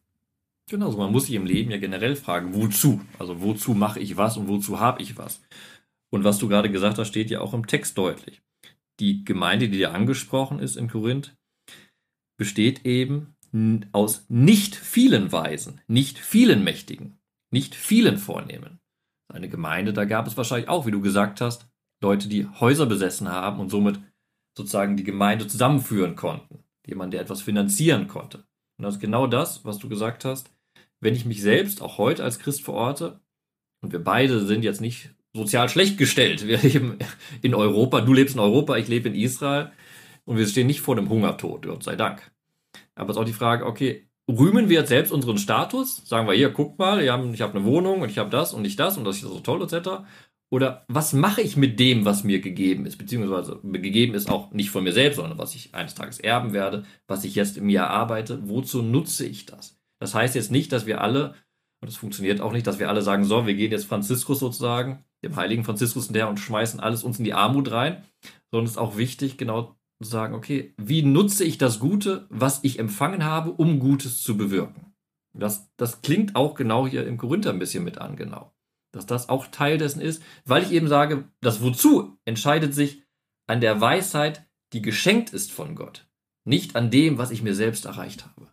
Genau, 0.69 0.87
also 0.87 0.99
man 0.99 1.13
muss 1.13 1.27
sich 1.27 1.37
im 1.37 1.47
Leben 1.47 1.71
ja 1.71 1.79
generell 1.79 2.17
fragen, 2.17 2.55
wozu? 2.55 3.01
Also 3.21 3.41
wozu 3.41 3.75
mache 3.75 4.01
ich 4.01 4.17
was 4.17 4.37
und 4.37 4.49
wozu 4.49 4.81
habe 4.81 5.01
ich 5.01 5.17
was? 5.17 5.41
Und 6.11 6.25
was 6.25 6.39
du 6.39 6.49
gerade 6.49 6.73
gesagt 6.73 6.99
hast, 6.99 7.09
steht 7.09 7.31
ja 7.31 7.41
auch 7.41 7.55
im 7.55 7.69
Text 7.69 7.97
deutlich 7.97 8.43
die 9.01 9.25
Gemeinde, 9.25 9.69
die 9.69 9.79
dir 9.79 9.95
angesprochen 9.95 10.59
ist 10.59 10.77
in 10.77 10.89
Korinth, 10.89 11.37
besteht 12.37 12.85
eben 12.85 13.35
aus 13.93 14.27
nicht 14.29 14.75
vielen 14.75 15.33
Weisen, 15.33 15.81
nicht 15.87 16.19
vielen 16.19 16.65
Mächtigen, 16.65 17.19
nicht 17.51 17.75
vielen 17.75 18.19
Vornehmen. 18.19 18.81
Eine 19.33 19.49
Gemeinde, 19.49 19.93
da 19.93 20.05
gab 20.05 20.27
es 20.27 20.37
wahrscheinlich 20.37 20.69
auch, 20.69 20.87
wie 20.87 20.91
du 20.91 21.01
gesagt 21.01 21.41
hast, 21.41 21.69
Leute, 22.03 22.29
die 22.29 22.47
Häuser 22.47 22.87
besessen 22.87 23.29
haben 23.29 23.59
und 23.59 23.71
somit 23.71 24.01
sozusagen 24.57 24.97
die 24.97 25.05
Gemeinde 25.05 25.47
zusammenführen 25.47 26.15
konnten. 26.15 26.65
Jemand, 26.87 27.13
der 27.13 27.21
etwas 27.21 27.43
finanzieren 27.43 28.09
konnte. 28.09 28.39
Und 28.79 28.85
das 28.85 28.95
ist 28.95 29.01
genau 29.01 29.27
das, 29.27 29.65
was 29.65 29.79
du 29.79 29.89
gesagt 29.89 30.25
hast. 30.25 30.53
Wenn 31.01 31.15
ich 31.15 31.25
mich 31.25 31.43
selbst 31.43 31.83
auch 31.83 31.99
heute 31.99 32.25
als 32.25 32.39
Christ 32.39 32.63
verorte, 32.63 33.21
und 33.81 33.93
wir 33.93 34.03
beide 34.03 34.45
sind 34.45 34.65
jetzt 34.65 34.81
nicht 34.81 35.15
sozial 35.35 35.69
schlecht 35.69 35.99
gestellt. 35.99 36.47
Wir 36.47 36.59
leben 36.59 36.99
in 37.43 37.55
Europa, 37.55 38.01
du 38.01 38.13
lebst 38.13 38.35
in 38.35 38.41
Europa, 38.41 38.77
ich 38.77 38.89
lebe 38.89 39.09
in 39.09 39.15
Israel 39.15 39.73
und 40.25 40.37
wir 40.37 40.47
stehen 40.47 40.67
nicht 40.67 40.81
vor 40.81 40.97
dem 40.97 41.09
Hungertod, 41.09 41.67
Gott 41.67 41.83
sei 41.83 41.97
Dank. 41.97 42.31
Aber 42.95 43.11
es 43.11 43.17
ist 43.17 43.21
auch 43.21 43.27
die 43.27 43.33
Frage, 43.33 43.67
okay, 43.67 44.09
rühmen 44.29 44.69
wir 44.69 44.81
jetzt 44.81 44.89
selbst 44.89 45.13
unseren 45.13 45.39
Status? 45.39 46.03
Sagen 46.07 46.27
wir 46.27 46.35
hier, 46.35 46.51
guck 46.51 46.79
mal, 46.79 47.03
ich 47.03 47.11
habe 47.11 47.33
hab 47.39 47.55
eine 47.55 47.65
Wohnung 47.65 48.03
und 48.03 48.11
ich 48.11 48.19
habe 48.19 48.31
das 48.31 48.53
und 48.53 48.63
nicht 48.63 48.79
das 48.79 48.99
und 48.99 49.05
das 49.05 49.17
ist 49.17 49.23
so 49.23 49.41
toll, 49.41 49.63
etc. 49.63 50.05
Oder 50.51 50.85
was 50.89 51.13
mache 51.13 51.43
ich 51.43 51.57
mit 51.57 51.79
dem, 51.79 52.05
was 52.05 52.25
mir 52.25 52.41
gegeben 52.41 52.87
ist? 52.87 52.97
Beziehungsweise 52.97 53.61
gegeben 53.63 54.15
ist 54.15 54.31
auch 54.31 54.51
nicht 54.53 54.71
von 54.71 54.85
mir 54.85 54.93
selbst, 54.93 55.17
sondern 55.17 55.39
was 55.39 55.55
ich 55.55 55.75
eines 55.75 55.95
Tages 55.95 56.19
erben 56.19 56.53
werde, 56.53 56.85
was 57.07 57.25
ich 57.25 57.35
jetzt 57.35 57.57
im 57.57 57.69
Jahr 57.69 57.91
arbeite. 57.91 58.49
Wozu 58.49 58.83
nutze 58.83 59.27
ich 59.27 59.47
das? 59.47 59.79
Das 59.99 60.15
heißt 60.15 60.35
jetzt 60.35 60.51
nicht, 60.51 60.73
dass 60.73 60.87
wir 60.87 61.01
alle, 61.01 61.35
und 61.81 61.89
das 61.89 61.97
funktioniert 61.97 62.41
auch 62.41 62.53
nicht, 62.53 62.67
dass 62.67 62.79
wir 62.79 62.89
alle 62.89 63.03
sagen, 63.03 63.25
so, 63.25 63.47
wir 63.47 63.55
gehen 63.55 63.73
jetzt 63.73 63.87
Franziskus 63.87 64.41
sozusagen 64.41 65.05
dem 65.25 65.37
heiligen 65.37 65.65
Franziskus 65.65 66.09
der 66.09 66.29
und 66.29 66.39
schmeißen 66.39 66.81
alles 66.81 67.03
uns 67.03 67.19
in 67.19 67.25
die 67.25 67.35
Armut 67.35 67.71
rein, 67.71 68.05
sondern 68.51 68.67
es 68.67 68.73
ist 68.73 68.79
auch 68.79 68.97
wichtig, 68.97 69.37
genau 69.37 69.77
zu 70.03 70.09
sagen, 70.09 70.35
okay, 70.35 70.75
wie 70.77 71.03
nutze 71.03 71.45
ich 71.45 71.59
das 71.59 71.81
Gute, 71.81 72.27
was 72.31 72.63
ich 72.63 72.79
empfangen 72.79 73.25
habe, 73.25 73.51
um 73.51 73.81
Gutes 73.81 74.23
zu 74.23 74.37
bewirken? 74.37 74.95
Das, 75.35 75.71
das 75.77 76.03
klingt 76.03 76.37
auch 76.37 76.55
genau 76.55 76.87
hier 76.87 77.07
im 77.07 77.19
Korinther 77.19 77.51
ein 77.51 77.59
bisschen 77.59 77.85
mit 77.85 77.99
an, 77.99 78.17
genau. 78.17 78.53
Dass 78.93 79.07
das 79.07 79.29
auch 79.29 79.47
Teil 79.49 79.79
dessen 79.79 80.01
ist, 80.01 80.23
weil 80.45 80.63
ich 80.63 80.73
eben 80.73 80.89
sage, 80.89 81.29
das 81.41 81.61
Wozu 81.63 82.17
entscheidet 82.25 82.75
sich 82.75 83.03
an 83.47 83.61
der 83.61 83.81
Weisheit, 83.81 84.49
die 84.73 84.83
geschenkt 84.83 85.31
ist 85.31 85.53
von 85.53 85.75
Gott, 85.75 86.09
nicht 86.45 86.77
an 86.77 86.91
dem, 86.91 87.19
was 87.19 87.31
ich 87.31 87.43
mir 87.43 87.55
selbst 87.55 87.85
erreicht 87.85 88.27
habe. 88.27 88.53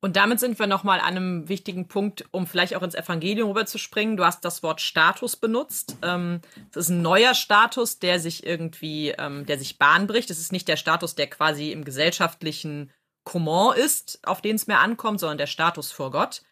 Und 0.00 0.16
damit 0.16 0.40
sind 0.40 0.58
wir 0.58 0.66
nochmal 0.66 1.00
an 1.00 1.16
einem 1.16 1.48
wichtigen 1.48 1.88
Punkt, 1.88 2.26
um 2.30 2.46
vielleicht 2.46 2.76
auch 2.76 2.82
ins 2.82 2.94
Evangelium 2.94 3.48
rüberzuspringen. 3.48 4.16
Du 4.16 4.24
hast 4.24 4.44
das 4.44 4.62
Wort 4.62 4.80
Status 4.80 5.36
benutzt. 5.36 5.96
Ähm, 6.02 6.40
es 6.70 6.76
ist 6.76 6.88
ein 6.90 7.02
neuer 7.02 7.34
Status, 7.34 7.98
der 7.98 8.20
sich 8.20 8.46
irgendwie, 8.46 9.10
ähm, 9.10 9.46
der 9.46 9.58
sich 9.58 9.78
Bahn 9.78 10.06
bricht. 10.06 10.30
Es 10.30 10.38
ist 10.38 10.52
nicht 10.52 10.68
der 10.68 10.76
Status, 10.76 11.14
der 11.14 11.28
quasi 11.28 11.72
im 11.72 11.84
gesellschaftlichen 11.84 12.92
Comment 13.24 13.76
ist, 13.76 14.20
auf 14.22 14.40
den 14.40 14.56
es 14.56 14.66
mehr 14.66 14.80
ankommt, 14.80 15.20
sondern 15.20 15.38
der 15.38 15.46
Status 15.46 15.90
vor 15.90 16.10
Gott. 16.10 16.42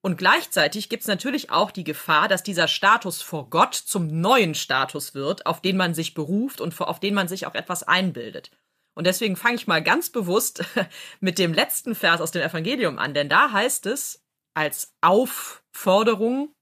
Und 0.00 0.16
gleichzeitig 0.16 0.88
gibt 0.88 1.02
es 1.02 1.08
natürlich 1.08 1.50
auch 1.50 1.70
die 1.70 1.84
Gefahr, 1.84 2.28
dass 2.28 2.42
dieser 2.42 2.68
Status 2.68 3.22
vor 3.22 3.50
Gott 3.50 3.74
zum 3.74 4.06
neuen 4.20 4.54
Status 4.54 5.14
wird, 5.14 5.46
auf 5.46 5.60
den 5.60 5.76
man 5.76 5.94
sich 5.94 6.14
beruft 6.14 6.60
und 6.60 6.80
auf 6.80 7.00
den 7.00 7.14
man 7.14 7.28
sich 7.28 7.46
auch 7.46 7.54
etwas 7.54 7.82
einbildet. 7.82 8.50
Und 8.96 9.06
deswegen 9.06 9.36
fange 9.36 9.56
ich 9.56 9.66
mal 9.66 9.82
ganz 9.82 10.10
bewusst 10.10 10.64
mit 11.20 11.38
dem 11.38 11.52
letzten 11.52 11.94
Vers 11.94 12.20
aus 12.20 12.30
dem 12.30 12.42
Evangelium 12.42 12.98
an, 12.98 13.14
denn 13.14 13.28
da 13.28 13.52
heißt 13.52 13.86
es 13.86 14.22
als 14.54 14.94
Aufforderung, 15.02 16.54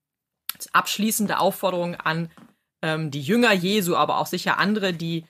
als 0.52 0.72
abschließende 0.74 1.38
Aufforderung 1.38 1.94
an 1.94 2.30
ähm, 2.82 3.12
die 3.12 3.22
Jünger 3.22 3.52
Jesu, 3.52 3.94
aber 3.94 4.18
auch 4.18 4.26
sicher 4.26 4.58
andere, 4.58 4.92
die 4.92 5.26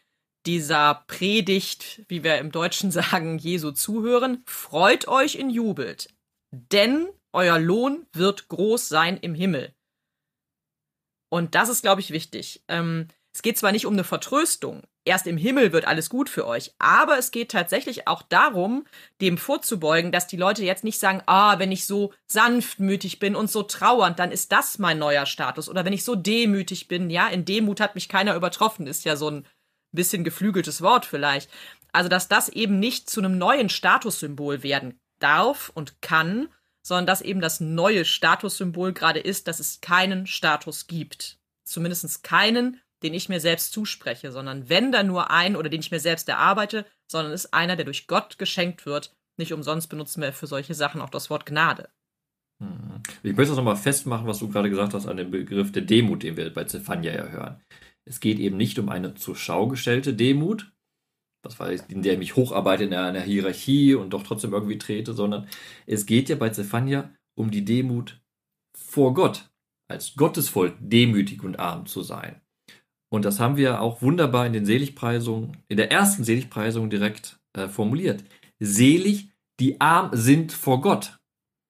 dieser 0.47 1.05
Predigt, 1.07 2.03
wie 2.09 2.25
wir 2.25 2.39
im 2.39 2.51
Deutschen 2.51 2.91
sagen, 2.91 3.39
Jesu 3.39 3.71
zuhören, 3.73 4.43
freut 4.47 5.07
euch 5.07 5.35
in 5.35 5.51
jubelt, 5.51 6.09
denn 6.53 7.09
euer 7.33 7.59
Lohn 7.59 8.07
wird 8.13 8.49
groß 8.49 8.89
sein 8.89 9.19
im 9.19 9.35
Himmel. 9.35 9.75
Und 11.31 11.55
das 11.55 11.69
ist, 11.69 11.83
glaube 11.83 12.01
ich, 12.01 12.13
wichtig. 12.13 12.63
Ähm, 12.69 13.09
es 13.35 13.43
geht 13.43 13.59
zwar 13.59 13.73
nicht 13.73 13.87
um 13.87 13.93
eine 13.93 14.05
Vertröstung, 14.05 14.85
erst 15.05 15.27
im 15.27 15.37
Himmel 15.37 15.73
wird 15.73 15.87
alles 15.87 16.09
gut 16.09 16.29
für 16.29 16.47
euch, 16.47 16.73
aber 16.79 17.19
es 17.19 17.31
geht 17.31 17.51
tatsächlich 17.51 18.09
auch 18.09 18.23
darum, 18.23 18.87
dem 19.21 19.39
vorzubeugen, 19.39 20.13
dass 20.13 20.27
die 20.27 20.37
Leute 20.37 20.65
jetzt 20.65 20.85
nicht 20.85 20.99
sagen, 20.99 21.23
ah, 21.27 21.59
wenn 21.59 21.73
ich 21.73 21.87
so 21.87 22.13
sanftmütig 22.27 23.19
bin 23.19 23.37
und 23.37 23.51
so 23.51 23.63
trauernd, 23.63 24.19
dann 24.19 24.33
ist 24.33 24.53
das 24.53 24.79
mein 24.79 24.99
neuer 24.99 25.27
Status. 25.27 25.69
Oder 25.69 25.85
wenn 25.85 25.93
ich 25.93 26.05
so 26.05 26.15
demütig 26.15 26.89
bin, 26.89 27.11
ja, 27.11 27.29
in 27.29 27.45
Demut 27.45 27.81
hat 27.81 27.95
mich 27.95 28.09
keiner 28.09 28.35
übertroffen, 28.35 28.87
ist 28.87 29.05
ja 29.05 29.17
so 29.17 29.31
ein 29.31 29.47
bisschen 29.93 30.25
geflügeltes 30.25 30.83
Wort 30.83 31.07
vielleicht. 31.07 31.51
Also, 31.93 32.09
dass 32.09 32.29
das 32.29 32.49
eben 32.49 32.81
nicht 32.81 33.09
zu 33.09 33.21
einem 33.21 33.39
neuen 33.39 33.69
Statussymbol 33.69 34.63
werden 34.63 34.99
darf 35.21 35.71
und 35.75 36.03
kann, 36.03 36.49
sondern 36.83 37.07
dass 37.07 37.23
eben 37.23 37.41
das 37.41 37.61
neue 37.61 38.05
Statussymbol 38.05 38.93
gerade 38.93 39.21
ist, 39.21 39.49
dass 39.49 39.61
es 39.61 39.81
keinen 39.81 40.27
Status 40.27 40.87
gibt. 40.87 41.39
Zumindest 41.65 42.23
keinen, 42.23 42.81
den 43.05 43.15
ich 43.15 43.29
mir 43.29 43.39
selbst 43.39 43.73
zuspreche, 43.73 44.33
sondern 44.33 44.69
wenn 44.69 44.91
dann 44.91 45.07
nur 45.07 45.31
ein 45.31 45.57
oder 45.57 45.69
den 45.69 45.81
ich 45.81 45.91
mir 45.91 46.01
selbst 46.01 46.29
erarbeite, 46.29 46.87
sondern 47.07 47.33
ist 47.33 47.53
einer, 47.53 47.77
der 47.77 47.85
durch 47.85 48.07
Gott 48.07 48.39
geschenkt 48.39 48.87
wird. 48.87 49.15
Nicht 49.37 49.53
umsonst 49.53 49.89
benutzen 49.91 50.23
wir 50.23 50.33
für 50.33 50.47
solche 50.47 50.75
Sachen 50.75 51.01
auch 51.01 51.11
das 51.11 51.29
Wort 51.29 51.45
Gnade. 51.45 51.91
Mhm. 52.61 53.03
Ich 53.23 53.37
möchte 53.37 53.51
das 53.51 53.57
nochmal 53.57 53.77
festmachen, 53.77 54.27
was 54.27 54.39
du 54.39 54.49
gerade 54.49 54.71
gesagt 54.71 54.95
hast 54.95 55.07
an 55.07 55.19
dem 55.19 55.31
Begriff 55.31 55.71
der 55.71 55.83
Demut, 55.83 56.23
den 56.23 56.37
wir 56.37 56.53
bei 56.53 56.65
Zephania 56.65 57.13
ja 57.13 57.27
hören. 57.27 57.61
Es 58.07 58.21
geht 58.21 58.39
eben 58.39 58.57
nicht 58.57 58.79
um 58.79 58.89
eine 58.89 59.15
zur 59.15 59.37
Schau 59.37 59.69
gestellte 59.69 60.15
Demut, 60.15 60.73
was 61.43 61.59
weiß 61.59 61.87
in 61.89 62.03
der 62.03 62.15
ich 62.15 62.19
mich 62.19 62.37
hocharbeite 62.37 62.85
in 62.85 62.95
einer 62.95 63.21
Hierarchie 63.21 63.95
und 63.95 64.11
doch 64.11 64.23
trotzdem 64.23 64.53
irgendwie 64.53 64.79
trete, 64.79 65.13
sondern 65.13 65.47
es 65.87 66.07
geht 66.07 66.29
ja 66.29 66.37
bei 66.37 66.51
Zephania 66.51 67.13
um 67.35 67.51
die 67.51 67.65
Demut 67.65 68.23
vor 68.77 69.15
Gott, 69.15 69.51
als 69.89 70.15
Gottesvolk 70.15 70.77
demütig 70.81 71.43
und 71.43 71.59
arm 71.59 71.87
zu 71.87 72.03
sein. 72.03 72.41
Und 73.15 73.25
das 73.25 73.39
haben 73.39 73.57
wir 73.57 73.81
auch 73.81 74.03
wunderbar 74.03 74.45
in 74.45 74.53
den 74.53 74.67
Seligpreisungen, 74.67 75.57
in 75.69 75.77
der 75.77 75.93
ersten 75.93 76.25
Seligpreisung 76.25 76.91
direkt 76.91 77.39
äh, 77.53 77.69
formuliert. 77.69 78.25
Selig, 78.59 79.31
die 79.61 79.81
arm 79.81 80.11
sind 80.13 80.51
vor 80.51 80.81
Gott. 80.81 81.21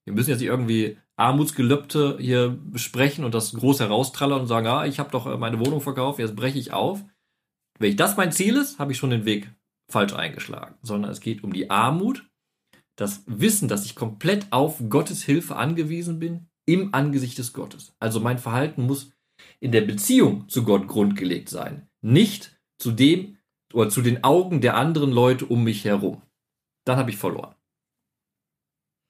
Wir 0.07 0.15
müssen 0.15 0.31
jetzt 0.31 0.39
nicht 0.41 0.49
irgendwie 0.49 0.97
Armutsgelübde 1.17 2.17
hier 2.19 2.59
besprechen 2.59 3.27
und 3.27 3.35
das 3.35 3.53
groß 3.53 3.81
heraustrallern 3.81 4.41
und 4.41 4.47
sagen, 4.47 4.69
ah, 4.69 4.87
ich 4.87 4.99
habe 4.99 5.11
doch 5.11 5.27
äh, 5.27 5.37
meine 5.37 5.61
Wohnung 5.61 5.83
verkauft, 5.83 6.19
jetzt 6.19 6.35
breche 6.35 6.59
ich 6.59 6.73
auf. 6.73 7.05
Wenn 7.79 7.91
ich 7.91 7.97
das 7.97 8.17
mein 8.17 8.33
Ziel 8.33 8.57
ist, 8.57 8.79
habe 8.79 8.93
ich 8.93 8.99
schon 8.99 9.11
den 9.11 9.27
Weg 9.27 9.53
falsch 9.93 10.15
eingeschlagen. 10.15 10.77
Sondern 10.81 11.11
es 11.11 11.21
geht 11.21 11.45
um 11.45 11.53
die 11.53 11.69
Armut, 11.69 12.27
das 12.97 13.23
Wissen, 13.27 13.69
dass 13.69 13.85
ich 13.85 13.95
komplett 13.95 14.47
auf 14.51 14.83
Gottes 14.89 15.23
Hilfe 15.23 15.57
angewiesen 15.57 16.19
bin, 16.19 16.49
im 16.65 16.95
Angesicht 16.95 17.37
des 17.37 17.53
Gottes. 17.53 17.95
Also 18.01 18.19
mein 18.19 18.39
Verhalten 18.39 18.87
muss 18.87 19.14
in 19.61 19.73
der 19.73 19.83
Beziehung 19.83 20.49
zu 20.49 20.65
Gott 20.65 20.89
grundgelegt 20.89 21.49
sein, 21.49 21.89
nicht 22.01 22.59
zu 22.79 22.93
dem 22.93 23.39
oder 23.73 23.89
zu 23.91 24.03
den 24.03 24.25
Augen 24.25 24.61
der 24.61 24.77
anderen 24.77 25.11
Leute 25.11 25.47
um 25.47 25.65
mich 25.65 25.85
herum. 25.85 26.23
Dann 26.85 26.99
habe 26.99 27.11
ich 27.11 27.17
verloren. 27.17 27.55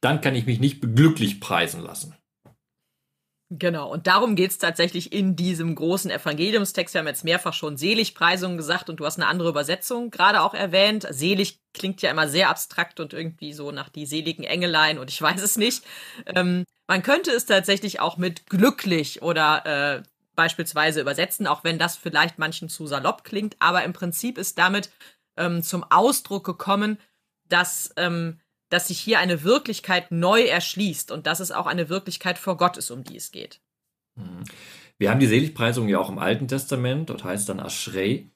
Dann 0.01 0.21
kann 0.21 0.35
ich 0.35 0.47
mich 0.47 0.61
nicht 0.61 0.81
glücklich 0.81 1.41
preisen 1.41 1.83
lassen. 1.83 2.15
Genau, 3.51 3.93
und 3.93 4.07
darum 4.07 4.37
geht 4.37 4.51
es 4.51 4.59
tatsächlich 4.59 5.13
in 5.13 5.37
diesem 5.37 5.75
großen 5.75 6.11
Evangeliumstext. 6.11 6.95
Wir 6.95 7.01
haben 7.01 7.07
jetzt 7.07 7.25
mehrfach 7.25 7.53
schon 7.53 7.77
Seligpreisungen 7.77 8.57
gesagt 8.57 8.89
und 8.89 8.97
du 8.97 9.05
hast 9.05 9.19
eine 9.19 9.29
andere 9.29 9.51
Übersetzung 9.51 10.11
gerade 10.11 10.41
auch 10.41 10.55
erwähnt. 10.55 11.07
Selig 11.11 11.61
klingt 11.73 12.01
ja 12.03 12.11
immer 12.11 12.27
sehr 12.27 12.49
abstrakt 12.49 13.01
und 13.01 13.13
irgendwie 13.13 13.53
so 13.53 13.71
nach 13.71 13.91
die 13.91 14.07
seligen 14.07 14.45
Engelein 14.45 14.99
und 14.99 15.11
ich 15.11 15.21
weiß 15.21 15.43
es 15.43 15.57
nicht. 15.57 15.85
Ähm, 16.27 16.65
man 16.89 17.03
könnte 17.03 17.31
es 17.31 17.47
tatsächlich 17.47 18.01
auch 18.01 18.17
mit 18.17 18.47
glücklich 18.47 19.23
oder 19.23 19.99
äh, 19.99 20.03
beispielsweise 20.35 21.01
übersetzen, 21.01 21.47
auch 21.47 21.65
wenn 21.65 21.79
das 21.79 21.97
vielleicht 21.97 22.39
manchen 22.39 22.69
zu 22.69 22.87
salopp 22.87 23.25
klingt. 23.25 23.57
Aber 23.59 23.85
im 23.85 23.93
Prinzip 23.93 24.39
ist 24.39 24.59
damit 24.59 24.91
ähm, 25.37 25.63
zum 25.63 25.85
Ausdruck 25.85 26.45
gekommen, 26.45 26.99
dass, 27.49 27.93
ähm, 27.97 28.41
dass 28.69 28.89
sich 28.89 29.01
hier 29.01 29.19
eine 29.19 29.43
Wirklichkeit 29.43 30.11
neu 30.11 30.43
erschließt 30.43 31.11
und 31.11 31.27
dass 31.27 31.41
es 31.41 31.53
auch 31.53 31.67
eine 31.67 31.89
Wirklichkeit 31.89 32.39
vor 32.39 32.57
Gott 32.57 32.77
ist, 32.77 32.91
um 32.91 33.05
die 33.05 33.17
es 33.17 33.33
geht. 33.33 33.61
Mhm. 34.17 34.45
Wir 34.99 35.11
haben 35.11 35.21
die 35.21 35.27
Seligpreisung 35.27 35.89
ja 35.89 35.99
auch 35.99 36.09
im 36.09 36.19
Alten 36.19 36.47
Testament, 36.47 37.11
dort 37.11 37.25
heißt 37.25 37.43
es 37.43 37.47
dann 37.47 37.61
Ashrei. 37.61 38.31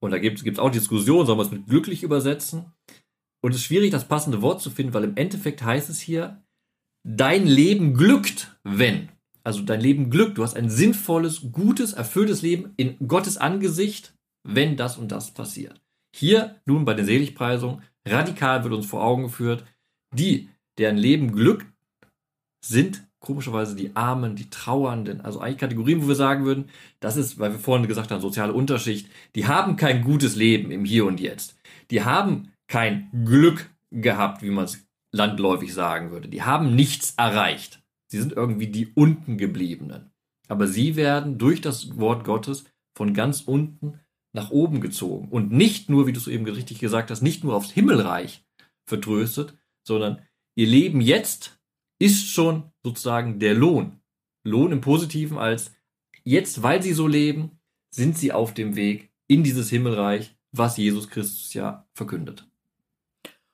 Und 0.00 0.10
da 0.10 0.18
gibt 0.18 0.44
es 0.44 0.58
auch 0.58 0.70
Diskussionen, 0.70 1.26
soll 1.26 1.36
man 1.36 1.46
es 1.46 1.52
mit 1.52 1.66
glücklich 1.66 2.02
übersetzen? 2.02 2.72
Und 3.40 3.52
es 3.52 3.58
ist 3.58 3.64
schwierig, 3.64 3.90
das 3.90 4.08
passende 4.08 4.42
Wort 4.42 4.60
zu 4.60 4.70
finden, 4.70 4.94
weil 4.94 5.04
im 5.04 5.16
Endeffekt 5.16 5.62
heißt 5.62 5.88
es 5.88 6.00
hier, 6.00 6.42
dein 7.04 7.46
Leben 7.46 7.94
glückt, 7.94 8.58
wenn. 8.64 9.11
Also 9.44 9.62
dein 9.62 9.80
Leben 9.80 10.10
glückt. 10.10 10.38
Du 10.38 10.42
hast 10.42 10.56
ein 10.56 10.70
sinnvolles, 10.70 11.52
gutes, 11.52 11.92
erfülltes 11.92 12.42
Leben 12.42 12.72
in 12.76 12.96
Gottes 13.06 13.36
Angesicht, 13.36 14.14
wenn 14.44 14.76
das 14.76 14.96
und 14.96 15.12
das 15.12 15.32
passiert. 15.32 15.80
Hier 16.14 16.56
nun 16.66 16.84
bei 16.84 16.94
der 16.94 17.04
Seligpreisung 17.04 17.82
radikal 18.06 18.64
wird 18.64 18.74
uns 18.74 18.86
vor 18.86 19.02
Augen 19.02 19.24
geführt, 19.24 19.64
die, 20.14 20.50
deren 20.78 20.96
Leben 20.96 21.32
glückt, 21.32 21.66
sind 22.64 23.02
komischerweise 23.22 23.76
die 23.76 23.94
Armen, 23.94 24.36
die 24.36 24.50
Trauernden, 24.50 25.20
also 25.20 25.40
eigentlich 25.40 25.58
Kategorien, 25.58 26.02
wo 26.02 26.08
wir 26.08 26.14
sagen 26.14 26.44
würden, 26.44 26.68
das 27.00 27.16
ist, 27.16 27.38
weil 27.38 27.52
wir 27.52 27.58
vorhin 27.58 27.86
gesagt 27.86 28.10
haben, 28.10 28.20
soziale 28.20 28.52
Unterschicht, 28.52 29.08
die 29.34 29.46
haben 29.46 29.76
kein 29.76 30.02
gutes 30.02 30.36
Leben 30.36 30.70
im 30.70 30.84
Hier 30.84 31.06
und 31.06 31.20
Jetzt. 31.20 31.56
Die 31.90 32.02
haben 32.02 32.52
kein 32.66 33.10
Glück 33.24 33.70
gehabt, 33.90 34.42
wie 34.42 34.50
man 34.50 34.64
es 34.64 34.84
landläufig 35.12 35.72
sagen 35.72 36.10
würde. 36.10 36.28
Die 36.28 36.42
haben 36.42 36.74
nichts 36.74 37.14
erreicht. 37.16 37.81
Sie 38.12 38.20
sind 38.20 38.34
irgendwie 38.34 38.66
die 38.66 38.92
unten 38.92 39.38
gebliebenen. 39.38 40.12
Aber 40.46 40.68
sie 40.68 40.96
werden 40.96 41.38
durch 41.38 41.62
das 41.62 41.96
Wort 41.96 42.24
Gottes 42.24 42.66
von 42.94 43.14
ganz 43.14 43.40
unten 43.40 44.00
nach 44.34 44.50
oben 44.50 44.82
gezogen. 44.82 45.30
Und 45.30 45.50
nicht 45.50 45.88
nur, 45.88 46.06
wie 46.06 46.12
du 46.12 46.20
es 46.20 46.26
eben 46.26 46.46
richtig 46.46 46.78
gesagt 46.78 47.10
hast, 47.10 47.22
nicht 47.22 47.42
nur 47.42 47.54
aufs 47.56 47.70
Himmelreich 47.70 48.44
vertröstet, 48.86 49.56
sondern 49.82 50.20
ihr 50.56 50.66
Leben 50.66 51.00
jetzt 51.00 51.58
ist 51.98 52.28
schon 52.28 52.70
sozusagen 52.84 53.38
der 53.38 53.54
Lohn. 53.54 54.02
Lohn 54.44 54.72
im 54.72 54.82
Positiven 54.82 55.38
als 55.38 55.72
jetzt, 56.22 56.62
weil 56.62 56.82
sie 56.82 56.92
so 56.92 57.06
leben, 57.06 57.60
sind 57.94 58.18
sie 58.18 58.30
auf 58.30 58.52
dem 58.52 58.76
Weg 58.76 59.10
in 59.26 59.42
dieses 59.42 59.70
Himmelreich, 59.70 60.36
was 60.50 60.76
Jesus 60.76 61.08
Christus 61.08 61.54
ja 61.54 61.88
verkündet. 61.94 62.46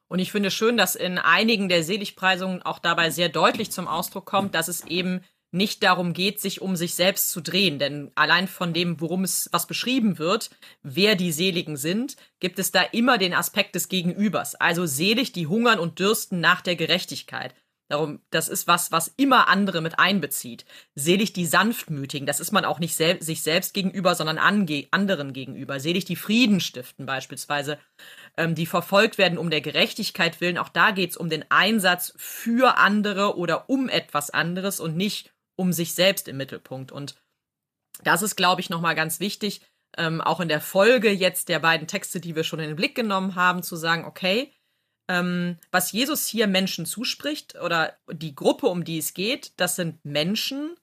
Und 0.08 0.18
ich 0.18 0.32
finde 0.32 0.50
schön, 0.50 0.76
dass 0.76 0.94
in 0.94 1.18
einigen 1.18 1.68
der 1.68 1.84
Seligpreisungen 1.84 2.62
auch 2.62 2.78
dabei 2.78 3.10
sehr 3.10 3.28
deutlich 3.28 3.70
zum 3.70 3.86
Ausdruck 3.86 4.24
kommt, 4.24 4.54
dass 4.54 4.68
es 4.68 4.84
eben 4.86 5.20
nicht 5.50 5.82
darum 5.82 6.12
geht, 6.12 6.40
sich 6.40 6.60
um 6.60 6.76
sich 6.76 6.94
selbst 6.94 7.30
zu 7.30 7.40
drehen. 7.40 7.78
Denn 7.78 8.10
allein 8.14 8.48
von 8.48 8.72
dem, 8.72 9.00
worum 9.00 9.24
es 9.24 9.48
was 9.52 9.66
beschrieben 9.66 10.18
wird, 10.18 10.50
wer 10.82 11.14
die 11.14 11.32
Seligen 11.32 11.76
sind, 11.76 12.16
gibt 12.40 12.58
es 12.58 12.70
da 12.70 12.82
immer 12.82 13.18
den 13.18 13.34
Aspekt 13.34 13.74
des 13.74 13.88
Gegenübers. 13.88 14.54
Also 14.54 14.86
selig, 14.86 15.32
die 15.32 15.46
hungern 15.46 15.78
und 15.78 15.98
dürsten 15.98 16.40
nach 16.40 16.60
der 16.60 16.76
Gerechtigkeit. 16.76 17.54
Darum, 17.88 18.20
das 18.30 18.48
ist 18.48 18.66
was, 18.66 18.92
was 18.92 19.08
immer 19.16 19.48
andere 19.48 19.80
mit 19.80 19.98
einbezieht. 19.98 20.66
Selig 20.94 21.32
die 21.32 21.46
Sanftmütigen, 21.46 22.26
das 22.26 22.38
ist 22.38 22.52
man 22.52 22.66
auch 22.66 22.80
nicht 22.80 22.94
sel 22.94 23.22
sich 23.22 23.42
selbst 23.42 23.72
gegenüber, 23.72 24.14
sondern 24.14 24.38
anderen 24.38 25.32
gegenüber. 25.32 25.80
Selig 25.80 26.04
die 26.04 26.16
Frieden 26.16 26.60
stiften 26.60 27.06
beispielsweise, 27.06 27.78
ähm, 28.36 28.54
die 28.54 28.66
verfolgt 28.66 29.16
werden 29.16 29.38
um 29.38 29.48
der 29.48 29.62
Gerechtigkeit 29.62 30.42
willen. 30.42 30.58
Auch 30.58 30.68
da 30.68 30.90
geht 30.90 31.10
es 31.10 31.16
um 31.16 31.30
den 31.30 31.44
Einsatz 31.50 32.12
für 32.18 32.76
andere 32.76 33.38
oder 33.38 33.70
um 33.70 33.88
etwas 33.88 34.28
anderes 34.30 34.80
und 34.80 34.96
nicht 34.96 35.32
um 35.56 35.72
sich 35.72 35.94
selbst 35.94 36.28
im 36.28 36.36
Mittelpunkt. 36.36 36.92
Und 36.92 37.16
das 38.04 38.20
ist, 38.20 38.36
glaube 38.36 38.60
ich, 38.60 38.68
nochmal 38.68 38.94
ganz 38.94 39.18
wichtig, 39.18 39.62
ähm, 39.96 40.20
auch 40.20 40.40
in 40.40 40.48
der 40.48 40.60
Folge 40.60 41.10
jetzt 41.10 41.48
der 41.48 41.58
beiden 41.58 41.88
Texte, 41.88 42.20
die 42.20 42.36
wir 42.36 42.44
schon 42.44 42.60
in 42.60 42.68
den 42.68 42.76
Blick 42.76 42.94
genommen 42.94 43.34
haben, 43.34 43.62
zu 43.62 43.76
sagen, 43.76 44.04
okay, 44.04 44.52
ähm, 45.08 45.56
was 45.70 45.92
Jesus 45.92 46.26
hier 46.26 46.46
Menschen 46.46 46.86
zuspricht 46.86 47.56
oder 47.56 47.96
die 48.12 48.34
Gruppe, 48.34 48.66
um 48.66 48.84
die 48.84 48.98
es 48.98 49.14
geht, 49.14 49.52
das 49.56 49.76
sind 49.76 50.04
Menschen, 50.04 50.76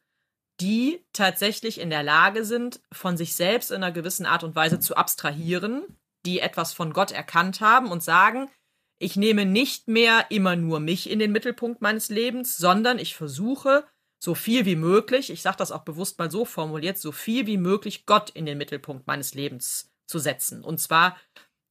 die 0.62 1.04
tatsächlich 1.14 1.80
in 1.80 1.90
der 1.90 2.04
Lage 2.04 2.46
sind, 2.46 2.82
von 2.92 3.18
sich 3.18 3.36
selbst 3.36 3.72
in 3.72 3.78
einer 3.78 3.92
gewissen 3.92 4.26
Art 4.26 4.44
und 4.44 4.56
Weise 4.56 4.80
zu 4.80 4.96
abstrahieren, 4.96 5.84
die 6.26 6.40
etwas 6.40 6.74
von 6.74 6.94
Gott 6.94 7.12
erkannt 7.12 7.62
haben 7.62 7.92
und 7.92 8.04
sagen, 8.04 8.50
ich 8.98 9.18
nehme 9.18 9.46
nicht 9.46 9.88
mehr 9.88 10.28
immer 10.30 10.56
nur 10.56 10.80
mich 10.80 11.10
in 11.10 11.20
den 11.20 11.32
Mittelpunkt 11.32 11.82
meines 11.82 12.10
Lebens, 12.10 12.58
sondern 12.58 12.98
ich 12.98 13.16
versuche, 13.16 13.86
so 14.24 14.34
viel 14.34 14.66
wie 14.66 14.78
möglich, 14.78 15.30
ich 15.30 15.42
sage 15.42 15.58
das 15.58 15.72
auch 15.72 15.84
bewusst 15.84 16.18
mal 16.18 16.32
so 16.32 16.46
formuliert, 16.46 16.98
so 16.98 17.12
viel 17.12 17.46
wie 17.46 17.58
möglich 17.58 18.06
Gott 18.06 18.30
in 18.30 18.46
den 18.46 18.58
Mittelpunkt 18.58 19.06
meines 19.06 19.34
Lebens 19.34 19.92
zu 20.08 20.20
setzen. 20.20 20.64
Und 20.64 20.80
zwar 20.80 21.18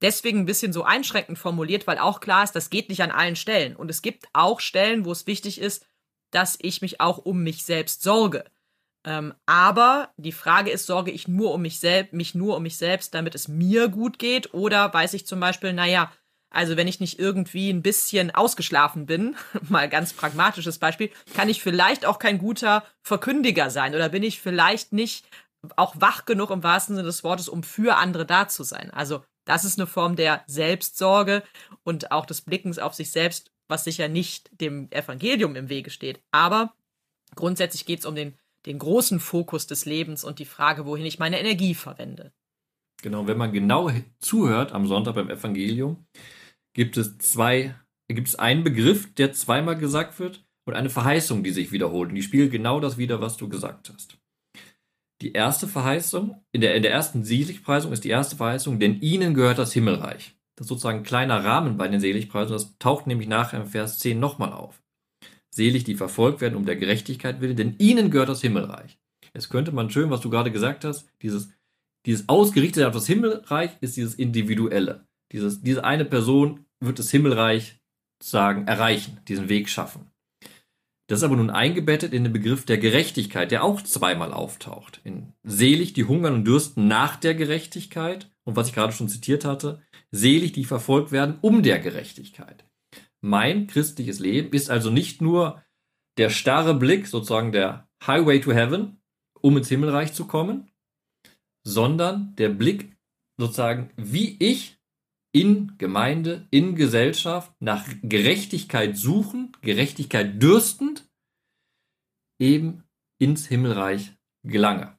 deswegen 0.05 0.41
ein 0.41 0.47
bisschen 0.47 0.73
so 0.73 0.85
einschränkend 0.85 1.39
formuliert, 1.39 1.87
weil 1.87 1.99
auch 1.99 2.21
klar 2.21 2.45
ist, 2.45 2.55
das 2.55 2.71
geht 2.71 2.91
nicht 2.91 3.03
an 3.03 3.11
allen 3.11 3.37
Stellen. 3.37 3.75
Und 3.75 3.91
es 3.91 4.03
gibt 4.03 4.29
auch 4.35 4.61
Stellen, 4.61 5.05
wo 5.05 5.13
es 5.13 5.27
wichtig 5.27 5.61
ist, 5.61 5.87
dass 6.31 6.59
ich 6.61 6.83
mich 6.83 7.01
auch 7.01 7.19
um 7.19 7.43
mich 7.43 7.65
selbst 7.65 8.03
sorge. 8.03 8.45
Ähm, 9.07 9.35
aber 9.47 10.11
die 10.17 10.33
Frage 10.33 10.71
ist, 10.71 10.87
sorge 10.87 11.11
ich 11.11 11.27
nur 11.27 11.55
um 11.55 11.63
mich 11.63 11.79
selbst, 11.81 12.13
mich 12.13 12.35
nur 12.35 12.57
um 12.57 12.63
mich 12.63 12.77
selbst, 12.77 13.15
damit 13.15 13.35
es 13.35 13.49
mir 13.49 13.89
gut 13.89 14.19
geht? 14.19 14.53
Oder 14.53 14.93
weiß 14.93 15.15
ich 15.15 15.27
zum 15.27 15.41
Beispiel, 15.41 15.73
naja, 15.73 16.13
also 16.51 16.77
wenn 16.77 16.87
ich 16.87 17.01
nicht 17.01 17.19
irgendwie 17.19 17.71
ein 17.71 17.83
bisschen 17.83 18.31
ausgeschlafen 18.31 19.07
bin, 19.07 19.37
mal 19.69 19.89
ganz 19.89 20.13
pragmatisches 20.13 20.79
Beispiel, 20.79 21.11
kann 21.35 21.49
ich 21.49 21.63
vielleicht 21.63 22.05
auch 22.05 22.19
kein 22.19 22.39
guter 22.39 22.85
Verkündiger 23.01 23.71
sein 23.71 23.95
oder 23.95 24.11
bin 24.11 24.23
ich 24.23 24.41
vielleicht 24.41 24.93
nicht 24.93 25.27
auch 25.77 25.95
wach 25.99 26.27
genug 26.27 26.51
im 26.51 26.63
wahrsten 26.63 26.95
Sinne 26.95 27.07
des 27.07 27.25
Wortes, 27.25 27.49
um 27.49 27.63
für 27.63 27.97
andere 27.97 28.27
da 28.27 28.49
zu 28.49 28.65
sein. 28.65 28.91
Also 28.91 29.23
das 29.45 29.65
ist 29.65 29.79
eine 29.79 29.87
Form 29.87 30.17
der 30.17 30.43
Selbstsorge 30.47 31.43
und 31.83 32.13
auch 32.13 32.27
des 32.27 32.43
Blickens 32.43 32.79
auf 32.79 32.95
sich 32.95 33.11
selbst, 33.11 33.53
was 33.69 33.85
sicher 33.85 34.09
nicht 34.09 34.51
dem 34.61 34.91
Evangelium 34.91 35.57
im 35.57 35.69
Wege 35.69 35.91
steht. 35.91 36.23
Aber 36.31 36.75
grundsätzlich 37.35 37.87
geht 37.87 38.01
es 38.01 38.07
um 38.07 38.15
den, 38.15 38.35
den 38.67 38.79
großen 38.79 39.21
Fokus 39.21 39.67
des 39.67 39.85
Lebens 39.85 40.25
und 40.25 40.39
die 40.39 40.45
Frage, 40.45 40.87
wohin 40.87 41.07
ich 41.07 41.19
meine 41.19 41.41
Energie 41.41 41.75
verwende. 41.75 42.33
Genau, 43.03 43.27
wenn 43.27 43.39
man 43.39 43.53
genau 43.53 43.91
zuhört 44.19 44.73
am 44.73 44.87
Sonntag 44.87 45.15
beim 45.15 45.31
Evangelium, 45.31 46.07
gibt 46.73 46.97
es 46.97 47.19
zwei, 47.19 47.75
gibt 48.09 48.29
es 48.29 48.37
einen 48.37 48.65
Begriff, 48.65 49.13
der 49.15 49.33
zweimal 49.33 49.77
gesagt 49.77 50.19
wird 50.19 50.45
und 50.65 50.75
eine 50.75 50.91
Verheißung, 50.91 51.45
die 51.45 51.51
sich 51.51 51.73
wiederholt. 51.73 52.11
Und 52.11 52.15
die 52.15 52.23
spiegelt 52.23 52.51
genau 52.51 52.81
das 52.81 52.97
wieder, 52.97 53.21
was 53.21 53.37
du 53.37 53.49
gesagt 53.49 53.91
hast. 53.93 54.19
Die 55.25 55.33
erste 55.33 55.67
Verheißung, 55.67 56.45
in 56.53 56.61
der, 56.61 56.75
in 56.75 56.83
der 56.83 56.93
ersten 56.93 57.25
Seligpreisung 57.25 57.93
ist 57.93 58.05
die 58.05 58.11
erste 58.11 58.37
Verheißung, 58.37 58.79
denn 58.79 59.01
ihnen 59.01 59.33
gehört 59.33 59.59
das 59.59 59.73
Himmelreich. 59.73 60.37
Das 60.55 60.67
ist 60.67 60.69
sozusagen 60.69 60.99
ein 60.99 61.05
kleiner 61.05 61.43
Rahmen 61.43 61.79
bei 61.79 61.89
den 61.89 61.99
Seligpreisungen, 61.99 62.63
das 62.63 62.77
taucht 62.79 63.07
nämlich 63.07 63.27
nachher 63.27 63.63
im 63.63 63.67
Vers 63.67 63.99
10 64.01 64.21
nochmal 64.21 64.53
auf. 64.53 64.83
Selig, 65.49 65.85
die 65.85 65.95
verfolgt 65.95 66.43
werden 66.43 66.57
um 66.57 66.67
der 66.67 66.77
Gerechtigkeit 66.77 67.41
willen, 67.41 67.57
denn 67.57 67.77
ihnen 67.79 68.11
gehört 68.11 68.29
das 68.29 68.43
Himmelreich. 68.43 68.99
Jetzt 69.33 69.49
könnte 69.49 69.73
man 69.73 69.89
schön, 69.89 70.11
was 70.11 70.21
du 70.21 70.29
gerade 70.29 70.53
gesagt 70.53 70.85
hast, 70.85 71.09
dieses, 71.23 71.49
dieses 72.05 72.29
Ausgerichtete 72.29 72.87
auf 72.87 72.93
das 72.93 73.07
Himmelreich 73.07 73.71
ist 73.81 73.97
dieses 73.97 74.15
Individuelle. 74.15 75.07
Dieses, 75.33 75.63
diese 75.63 75.85
eine 75.85 76.05
Person 76.05 76.67
wird 76.81 76.99
das 76.99 77.11
Himmelreich 77.11 77.81
sagen, 78.23 78.67
erreichen, 78.67 79.21
diesen 79.27 79.49
Weg 79.49 79.71
schaffen. 79.71 80.11
Das 81.07 81.19
ist 81.19 81.25
aber 81.25 81.37
nun 81.37 81.51
eingebettet 81.51 82.15
in 82.15 82.25
den 82.25 82.33
Begriff 82.33 82.65
der 82.65 82.79
Gerechtigkeit, 82.79 83.51
der 83.51 83.63
auch 83.63 83.83
zweimal 83.83 84.33
auftaucht. 84.33 85.01
In 85.05 85.35
selig, 85.43 85.93
die 85.93 86.05
hungern 86.05 86.35
und 86.35 86.45
dürsten 86.45 86.89
nach 86.89 87.17
der 87.17 87.35
Gerechtigkeit 87.35 88.31
und 88.45 88.57
was 88.57 88.69
ich 88.69 88.75
gerade 88.75 88.93
schon 88.93 89.09
zitiert 89.09 89.45
hatte, 89.45 89.83
selig, 90.11 90.53
die 90.53 90.65
verfolgt 90.65 91.13
werden 91.13 91.39
um 91.43 91.63
der 91.63 91.79
Gerechtigkeit. 91.79 92.65
Mein 93.21 93.67
christliches 93.67 94.19
Leben 94.19 94.53
ist 94.53 94.71
also 94.71 94.91
nicht 94.91 95.21
nur 95.21 95.63
der 96.17 96.31
starre 96.31 96.75
Blick, 96.75 97.07
sozusagen 97.07 97.53
der 97.53 97.89
Highway 98.07 98.41
to 98.41 98.53
Heaven, 98.53 99.01
um 99.41 99.57
ins 99.57 99.69
Himmelreich 99.69 100.13
zu 100.13 100.27
kommen, 100.27 100.71
sondern 101.65 102.35
der 102.37 102.51
Blick 102.51 102.97
sozusagen, 103.37 103.91
wie 103.97 104.37
ich 104.39 104.74
in 105.35 105.77
Gemeinde, 105.79 106.47
in 106.53 106.77
Gesellschaft 106.77 107.53
nach 107.61 107.85
Gerechtigkeit 108.03 108.97
suchen, 108.97 109.51
Gerechtigkeit 109.63 110.41
dürstend, 110.41 111.11
eben 112.39 112.85
ins 113.19 113.47
Himmelreich 113.47 114.13
gelange. 114.45 114.97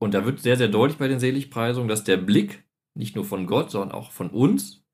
Und 0.00 0.14
da 0.14 0.24
wird 0.24 0.40
sehr, 0.40 0.56
sehr 0.56 0.68
deutlich 0.68 0.98
bei 0.98 1.08
den 1.08 1.20
Seligpreisungen, 1.20 1.88
dass 1.88 2.02
der 2.02 2.16
Blick 2.16 2.64
nicht 2.94 3.14
nur 3.14 3.26
von 3.26 3.46
Gott, 3.46 3.70
sondern 3.70 3.92
auch 3.92 4.10
von 4.10 4.30
uns 4.30 4.84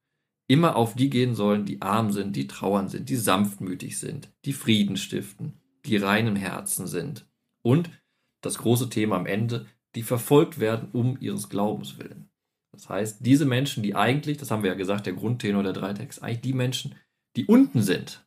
immer 0.48 0.74
auf 0.74 0.94
die 0.96 1.08
gehen 1.08 1.37
sollen, 1.37 1.64
die 1.64 1.80
arm 1.80 2.10
sind, 2.10 2.34
die 2.34 2.48
trauern 2.48 2.88
sind, 2.88 3.08
die 3.08 3.16
sanftmütig 3.16 3.98
sind, 3.98 4.32
die 4.44 4.52
Frieden 4.52 4.96
stiften, 4.96 5.60
die 5.87 5.98
reinen 5.98 6.34
Herzen 6.34 6.88
sind. 6.88 7.28
Und 7.62 7.90
das 8.40 8.58
große 8.58 8.90
Thema 8.90 9.16
am 9.16 9.26
Ende, 9.26 9.66
die 9.94 10.02
verfolgt 10.02 10.58
werden 10.58 10.88
um 10.92 11.16
ihres 11.20 11.48
Glaubens 11.48 11.96
willen. 11.96 12.28
Das 12.74 12.88
heißt, 12.88 13.24
diese 13.24 13.46
Menschen, 13.46 13.82
die 13.82 13.94
eigentlich, 13.94 14.37
das 14.37 14.50
haben 14.50 14.62
wir 14.62 14.70
ja 14.70 14.76
gesagt, 14.76 15.06
der 15.06 15.12
Grundtenor 15.12 15.62
der 15.62 15.72
drei 15.72 15.92
Texte, 15.92 16.22
eigentlich 16.22 16.40
die 16.40 16.52
Menschen, 16.52 16.94
die 17.37 17.46
unten 17.46 17.82
sind, 17.82 18.26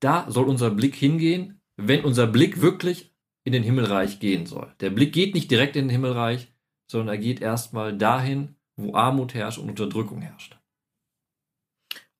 da 0.00 0.30
soll 0.30 0.48
unser 0.48 0.70
Blick 0.70 0.94
hingehen, 0.94 1.60
wenn 1.76 2.04
unser 2.04 2.26
Blick 2.26 2.60
wirklich 2.60 3.14
in 3.44 3.52
den 3.52 3.62
Himmelreich 3.62 4.20
gehen 4.20 4.46
soll. 4.46 4.74
Der 4.80 4.90
Blick 4.90 5.12
geht 5.12 5.34
nicht 5.34 5.50
direkt 5.50 5.76
in 5.76 5.84
den 5.84 5.90
Himmelreich, 5.90 6.52
sondern 6.90 7.14
er 7.14 7.18
geht 7.18 7.40
erstmal 7.40 7.96
dahin, 7.96 8.56
wo 8.76 8.94
Armut 8.94 9.34
herrscht 9.34 9.58
und 9.58 9.70
Unterdrückung 9.70 10.20
herrscht. 10.20 10.58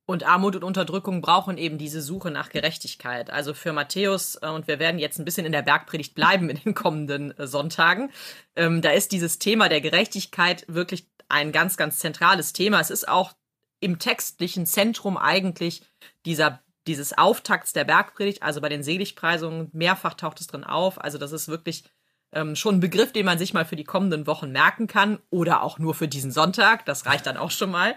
Und 0.06 0.24
Armut 0.24 0.54
und 0.56 0.64
Unterdrückung 0.64 1.22
brauchen 1.22 1.56
eben 1.56 1.78
diese 1.78 2.02
Suche 2.02 2.30
nach 2.30 2.50
Gerechtigkeit. 2.50 3.30
Also 3.30 3.54
für 3.54 3.72
Matthäus, 3.72 4.36
äh, 4.42 4.48
und 4.48 4.68
wir 4.68 4.78
werden 4.78 4.98
jetzt 4.98 5.18
ein 5.18 5.24
bisschen 5.24 5.46
in 5.46 5.52
der 5.52 5.62
Bergpredigt 5.62 6.14
bleiben 6.14 6.50
in 6.50 6.60
den 6.62 6.74
kommenden 6.74 7.36
äh, 7.38 7.46
Sonntagen, 7.46 8.10
ähm, 8.54 8.82
da 8.82 8.90
ist 8.90 9.12
dieses 9.12 9.38
Thema 9.38 9.68
der 9.68 9.80
Gerechtigkeit 9.80 10.64
wirklich 10.68 11.06
ein 11.28 11.52
ganz, 11.52 11.76
ganz 11.76 11.98
zentrales 11.98 12.52
Thema. 12.52 12.80
Es 12.80 12.90
ist 12.90 13.08
auch 13.08 13.32
im 13.80 13.98
textlichen 13.98 14.66
Zentrum 14.66 15.16
eigentlich 15.16 15.82
dieser, 16.26 16.62
dieses 16.86 17.16
Auftakts 17.16 17.72
der 17.72 17.84
Bergpredigt, 17.84 18.42
also 18.42 18.60
bei 18.60 18.68
den 18.68 18.82
Seligpreisungen, 18.82 19.70
mehrfach 19.72 20.14
taucht 20.14 20.40
es 20.40 20.46
drin 20.46 20.64
auf. 20.64 21.00
Also 21.00 21.16
das 21.16 21.32
ist 21.32 21.48
wirklich 21.48 21.84
ähm, 22.32 22.56
schon 22.56 22.76
ein 22.76 22.80
Begriff, 22.80 23.12
den 23.12 23.24
man 23.24 23.38
sich 23.38 23.54
mal 23.54 23.64
für 23.64 23.76
die 23.76 23.84
kommenden 23.84 24.26
Wochen 24.26 24.50
merken 24.50 24.86
kann 24.86 25.18
oder 25.30 25.62
auch 25.62 25.78
nur 25.78 25.94
für 25.94 26.08
diesen 26.08 26.30
Sonntag. 26.30 26.84
Das 26.84 27.06
reicht 27.06 27.26
dann 27.26 27.36
auch 27.36 27.50
schon 27.50 27.70
mal. 27.70 27.94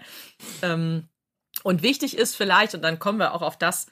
Ähm, 0.62 1.08
und 1.62 1.82
wichtig 1.82 2.16
ist 2.16 2.36
vielleicht, 2.36 2.74
und 2.74 2.82
dann 2.82 2.98
kommen 2.98 3.18
wir 3.18 3.34
auch 3.34 3.42
auf 3.42 3.58
das, 3.58 3.86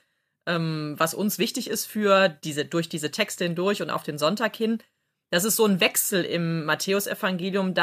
ähm, 0.47 0.95
was 0.99 1.15
uns 1.15 1.39
wichtig 1.39 1.69
ist 1.69 1.87
für 1.87 2.29
diese, 2.29 2.65
durch 2.65 2.89
diese 2.89 3.11
Texte 3.11 3.45
hindurch 3.45 3.83
und 3.83 3.91
auf 3.91 4.03
den 4.03 4.19
Sonntag 4.19 4.57
hin, 4.57 4.83
dass 5.31 5.45
es 5.45 5.57
so 5.57 5.65
einen 5.65 5.81
Wechsel 5.81 6.25
im 6.25 6.65
Matthäusevangelium 6.65 7.75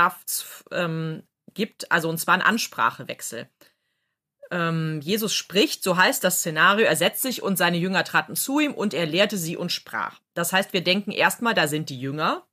ähm, 0.72 1.24
gibt, 1.54 1.92
also 1.92 2.10
und 2.10 2.18
zwar 2.18 2.36
einen 2.36 2.44
Ansprachewechsel. 2.44 3.50
Ähm, 4.52 5.02
Jesus 5.02 5.34
spricht, 5.34 5.84
so 5.84 5.98
heißt 5.98 6.24
das 6.24 6.40
Szenario, 6.40 6.86
er 6.86 6.96
setzt 6.96 7.22
sich 7.22 7.44
und 7.44 7.58
seine 7.58 7.78
Jünger 7.78 8.04
traten 8.04 8.36
zu 8.36 8.60
ihm 8.60 8.74
und 8.74 8.94
er 8.94 9.06
lehrte 9.06 9.38
sie 9.38 9.58
und 9.58 9.72
sprach. 9.72 10.20
Das 10.34 10.54
heißt, 10.54 10.74
wir 10.74 10.84
denken 10.84 11.12
erstmal, 11.12 11.54
da 11.54 11.68
sind 11.68 11.90
die 11.90 12.00
Jünger, 12.00 12.48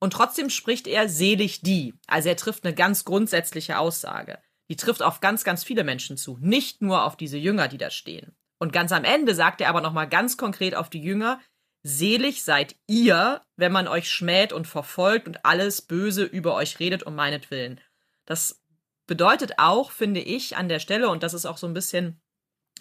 und 0.00 0.12
trotzdem 0.12 0.48
spricht 0.48 0.86
er 0.86 1.08
selig 1.08 1.60
die. 1.62 1.94
Also 2.06 2.28
er 2.28 2.36
trifft 2.36 2.64
eine 2.64 2.74
ganz 2.74 3.04
grundsätzliche 3.04 3.78
Aussage 3.78 4.38
die 4.68 4.76
trifft 4.76 5.02
auf 5.02 5.20
ganz, 5.20 5.44
ganz 5.44 5.64
viele 5.64 5.84
Menschen 5.84 6.16
zu, 6.16 6.38
nicht 6.40 6.82
nur 6.82 7.04
auf 7.04 7.16
diese 7.16 7.38
Jünger, 7.38 7.68
die 7.68 7.78
da 7.78 7.90
stehen. 7.90 8.36
Und 8.58 8.72
ganz 8.72 8.92
am 8.92 9.04
Ende 9.04 9.34
sagt 9.34 9.60
er 9.60 9.68
aber 9.68 9.80
nochmal 9.80 10.08
ganz 10.08 10.36
konkret 10.36 10.74
auf 10.74 10.90
die 10.90 11.02
Jünger, 11.02 11.40
selig 11.82 12.42
seid 12.42 12.76
ihr, 12.86 13.42
wenn 13.56 13.72
man 13.72 13.88
euch 13.88 14.10
schmäht 14.10 14.52
und 14.52 14.66
verfolgt 14.66 15.26
und 15.26 15.44
alles 15.44 15.82
Böse 15.82 16.24
über 16.24 16.54
euch 16.54 16.80
redet 16.80 17.04
um 17.04 17.14
meinetwillen. 17.14 17.80
Das 18.26 18.62
bedeutet 19.06 19.54
auch, 19.58 19.90
finde 19.90 20.20
ich, 20.20 20.56
an 20.56 20.68
der 20.68 20.80
Stelle, 20.80 21.08
und 21.08 21.22
das 21.22 21.34
ist 21.34 21.46
auch 21.46 21.56
so 21.56 21.66
ein 21.66 21.74
bisschen 21.74 22.20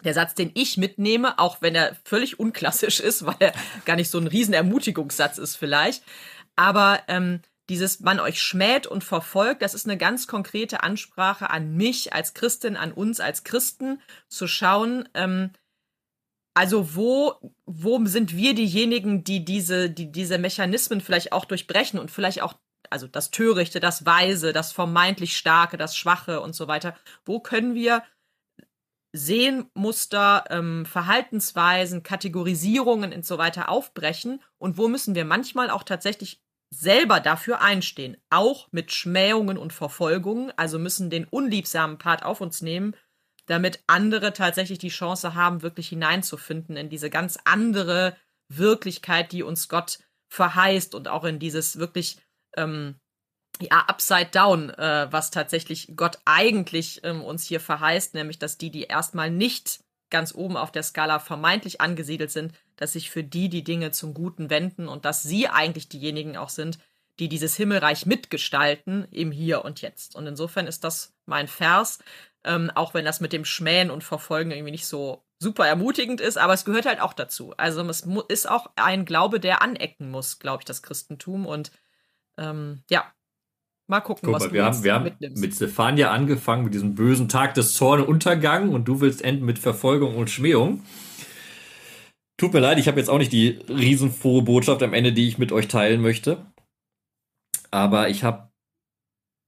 der 0.04 0.14
Satz, 0.14 0.36
den 0.36 0.52
ich 0.54 0.78
mitnehme, 0.78 1.40
auch 1.40 1.62
wenn 1.62 1.74
er 1.74 1.96
völlig 2.04 2.40
unklassisch 2.40 3.00
ist, 3.00 3.26
weil 3.26 3.38
er 3.40 3.54
gar 3.86 3.96
nicht 3.96 4.10
so 4.10 4.20
ein 4.20 4.28
Riesenermutigungssatz 4.28 5.38
ist 5.38 5.56
vielleicht, 5.56 6.04
aber 6.56 7.02
ähm, 7.08 7.42
dieses 7.70 8.00
man 8.00 8.20
euch 8.20 8.42
schmäht 8.42 8.88
und 8.88 9.04
verfolgt, 9.04 9.62
das 9.62 9.74
ist 9.74 9.86
eine 9.86 9.98
ganz 9.98 10.28
konkrete 10.28 10.84
Ansprache 10.84 11.50
an 11.50 11.76
mich 11.76 12.14
als 12.14 12.34
Christin, 12.34 12.78
an 12.78 12.92
uns 12.92 13.20
als 13.20 13.44
Christen, 13.44 14.02
zu 14.30 14.48
schauen, 14.48 15.08
ähm, 15.14 15.52
also 16.58 16.96
wo, 16.96 17.36
wo 17.68 18.04
sind 18.06 18.36
wir 18.36 18.56
diejenigen, 18.56 19.24
die 19.24 19.46
diese, 19.46 19.92
die 19.92 20.12
diese 20.12 20.40
Mechanismen 20.40 21.02
vielleicht 21.02 21.32
auch 21.32 21.46
durchbrechen 21.46 22.00
und 22.00 22.10
vielleicht 22.10 22.42
auch, 22.42 22.56
also 22.90 23.06
das 23.06 23.30
Törichte, 23.30 23.80
das 23.80 24.08
Weise, 24.08 24.54
das 24.54 24.72
vermeintlich 24.72 25.38
Starke, 25.38 25.78
das 25.78 25.96
Schwache 25.96 26.42
und 26.42 26.56
so 26.56 26.68
weiter, 26.68 26.96
wo 27.26 27.40
können 27.40 27.76
wir 27.76 28.02
Sehenmuster, 29.14 30.46
ähm, 30.50 30.88
Verhaltensweisen, 30.88 32.02
Kategorisierungen 32.02 33.14
und 33.14 33.24
so 33.24 33.38
weiter 33.38 33.70
aufbrechen? 33.70 34.42
Und 34.58 34.80
wo 34.80 34.88
müssen 34.88 35.14
wir 35.14 35.26
manchmal 35.26 35.70
auch 35.70 35.84
tatsächlich 35.84 36.42
selber 36.70 37.20
dafür 37.20 37.62
einstehen, 37.62 38.18
auch 38.30 38.68
mit 38.72 38.92
Schmähungen 38.92 39.58
und 39.58 39.74
Verfolgungen, 39.74 40.52
also 40.58 40.80
müssen 40.80 41.10
den 41.10 41.26
unliebsamen 41.26 41.98
Part 41.98 42.24
auf 42.24 42.42
uns 42.42 42.62
nehmen, 42.62 42.96
damit 43.46 43.84
andere 43.88 44.34
tatsächlich 44.34 44.80
die 44.80 44.90
Chance 44.90 45.34
haben, 45.34 45.62
wirklich 45.62 45.88
hineinzufinden 45.90 46.76
in 46.76 46.90
diese 46.90 47.10
ganz 47.10 47.38
andere 47.46 48.18
Wirklichkeit, 48.50 49.32
die 49.32 49.44
uns 49.44 49.70
Gott 49.70 50.00
verheißt 50.30 50.94
und 50.94 51.08
auch 51.08 51.24
in 51.24 51.40
dieses 51.40 51.80
wirklich 51.80 52.20
ähm, 52.58 53.00
ja, 53.60 53.86
upside 53.88 54.30
down, 54.32 54.70
äh, 54.70 55.08
was 55.10 55.32
tatsächlich 55.32 55.94
Gott 55.96 56.20
eigentlich 56.26 57.02
ähm, 57.04 57.24
uns 57.24 57.44
hier 57.44 57.60
verheißt, 57.60 58.14
nämlich 58.14 58.40
dass 58.40 58.58
die, 58.58 58.72
die 58.72 58.84
erstmal 58.84 59.32
nicht 59.32 59.80
ganz 60.10 60.34
oben 60.34 60.58
auf 60.58 60.72
der 60.72 60.84
Skala 60.84 61.20
vermeintlich 61.20 61.82
angesiedelt 61.82 62.32
sind, 62.32 62.54
dass 62.76 62.94
sich 62.94 63.10
für 63.10 63.24
die 63.24 63.50
die 63.50 63.64
Dinge 63.64 63.92
zum 63.92 64.14
Guten 64.14 64.50
wenden 64.50 64.88
und 64.88 65.06
dass 65.06 65.24
sie 65.24 65.48
eigentlich 65.48 65.90
diejenigen 65.90 66.38
auch 66.38 66.50
sind, 66.50 66.80
die 67.20 67.30
dieses 67.30 67.56
Himmelreich 67.56 68.06
mitgestalten 68.06 69.08
im 69.12 69.32
Hier 69.32 69.66
und 69.66 69.82
Jetzt. 69.82 70.16
Und 70.16 70.28
insofern 70.28 70.68
ist 70.68 70.84
das 70.84 71.16
mein 71.26 71.48
Vers, 71.48 72.00
ähm, 72.44 72.72
auch 72.76 72.94
wenn 72.94 73.06
das 73.06 73.20
mit 73.20 73.34
dem 73.34 73.46
Schmähen 73.46 73.90
und 73.90 74.04
Verfolgen 74.04 74.52
irgendwie 74.52 74.72
nicht 74.72 74.88
so 74.88 75.24
super 75.40 75.68
ermutigend 75.68 76.22
ist, 76.22 76.38
aber 76.38 76.54
es 76.54 76.66
gehört 76.66 76.86
halt 76.86 77.02
auch 77.02 77.14
dazu. 77.14 77.54
Also 77.58 77.82
es 77.90 78.08
ist 78.30 78.50
auch 78.50 78.72
ein 78.76 79.06
Glaube, 79.06 79.40
der 79.40 79.62
anecken 79.62 80.10
muss, 80.10 80.40
glaube 80.40 80.62
ich, 80.62 80.66
das 80.66 80.82
Christentum. 80.82 81.46
Und 81.46 81.72
ähm, 82.38 82.84
ja, 82.90 83.12
Mal 83.90 84.02
gucken, 84.02 84.26
Guck 84.26 84.36
was 84.36 84.46
mal, 84.46 84.54
wir 84.54 84.66
haben, 84.66 84.84
wir 84.84 84.94
haben 84.94 85.12
mit 85.20 85.56
Stefania 85.56 86.12
angefangen 86.12 86.66
mit 86.66 86.74
diesem 86.74 86.94
bösen 86.94 87.30
Tag 87.30 87.54
des 87.54 87.74
Zorn 87.74 88.02
und 88.02 88.08
Untergang 88.08 88.70
und 88.74 88.86
du 88.86 89.00
willst 89.00 89.22
enden 89.22 89.46
mit 89.46 89.60
Verfolgung 89.60 90.18
und 90.18 90.30
Schmähung. 90.30 90.84
Tut 92.38 92.54
mir 92.54 92.60
leid, 92.60 92.80
ich 92.80 92.88
habe 92.88 93.00
jetzt 93.00 93.10
auch 93.10 93.18
nicht 93.18 93.32
die 93.32 93.60
riesenfrohe 93.70 94.42
Botschaft 94.42 94.84
am 94.84 94.94
Ende, 94.94 95.14
die 95.14 95.28
ich 95.28 95.38
mit 95.38 95.52
euch 95.52 95.70
teilen 95.70 96.02
möchte. 96.02 96.46
Aber 97.72 98.10
ich 98.10 98.24
habe 98.24 98.52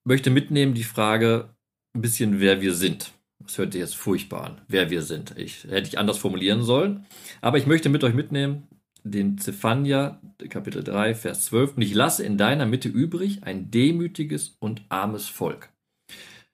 möchte 0.05 0.29
mitnehmen 0.29 0.73
die 0.73 0.83
Frage 0.83 1.53
ein 1.93 2.01
bisschen, 2.01 2.39
wer 2.39 2.61
wir 2.61 2.73
sind. 2.73 3.11
Das 3.39 3.57
hört 3.57 3.73
sich 3.73 3.79
jetzt 3.79 3.95
furchtbar 3.95 4.43
an, 4.43 4.61
wer 4.67 4.89
wir 4.89 5.01
sind. 5.01 5.37
Ich 5.37 5.65
hätte 5.65 5.87
ich 5.87 5.97
anders 5.97 6.17
formulieren 6.17 6.63
sollen. 6.63 7.05
Aber 7.41 7.57
ich 7.57 7.67
möchte 7.67 7.89
mit 7.89 8.03
euch 8.03 8.13
mitnehmen, 8.13 8.67
den 9.03 9.37
Zephania, 9.37 10.21
Kapitel 10.49 10.83
3, 10.83 11.15
Vers 11.15 11.45
12, 11.45 11.77
und 11.77 11.81
ich 11.81 11.93
lasse 11.93 12.23
in 12.23 12.37
deiner 12.37 12.65
Mitte 12.65 12.89
übrig 12.89 13.43
ein 13.43 13.71
demütiges 13.71 14.55
und 14.59 14.83
armes 14.89 15.27
Volk. 15.27 15.69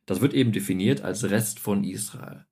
Das 0.06 0.22
wird 0.22 0.34
eben 0.34 0.52
definiert 0.52 1.02
als 1.02 1.30
Rest 1.30 1.60
von 1.60 1.84
Israel. 1.84 2.46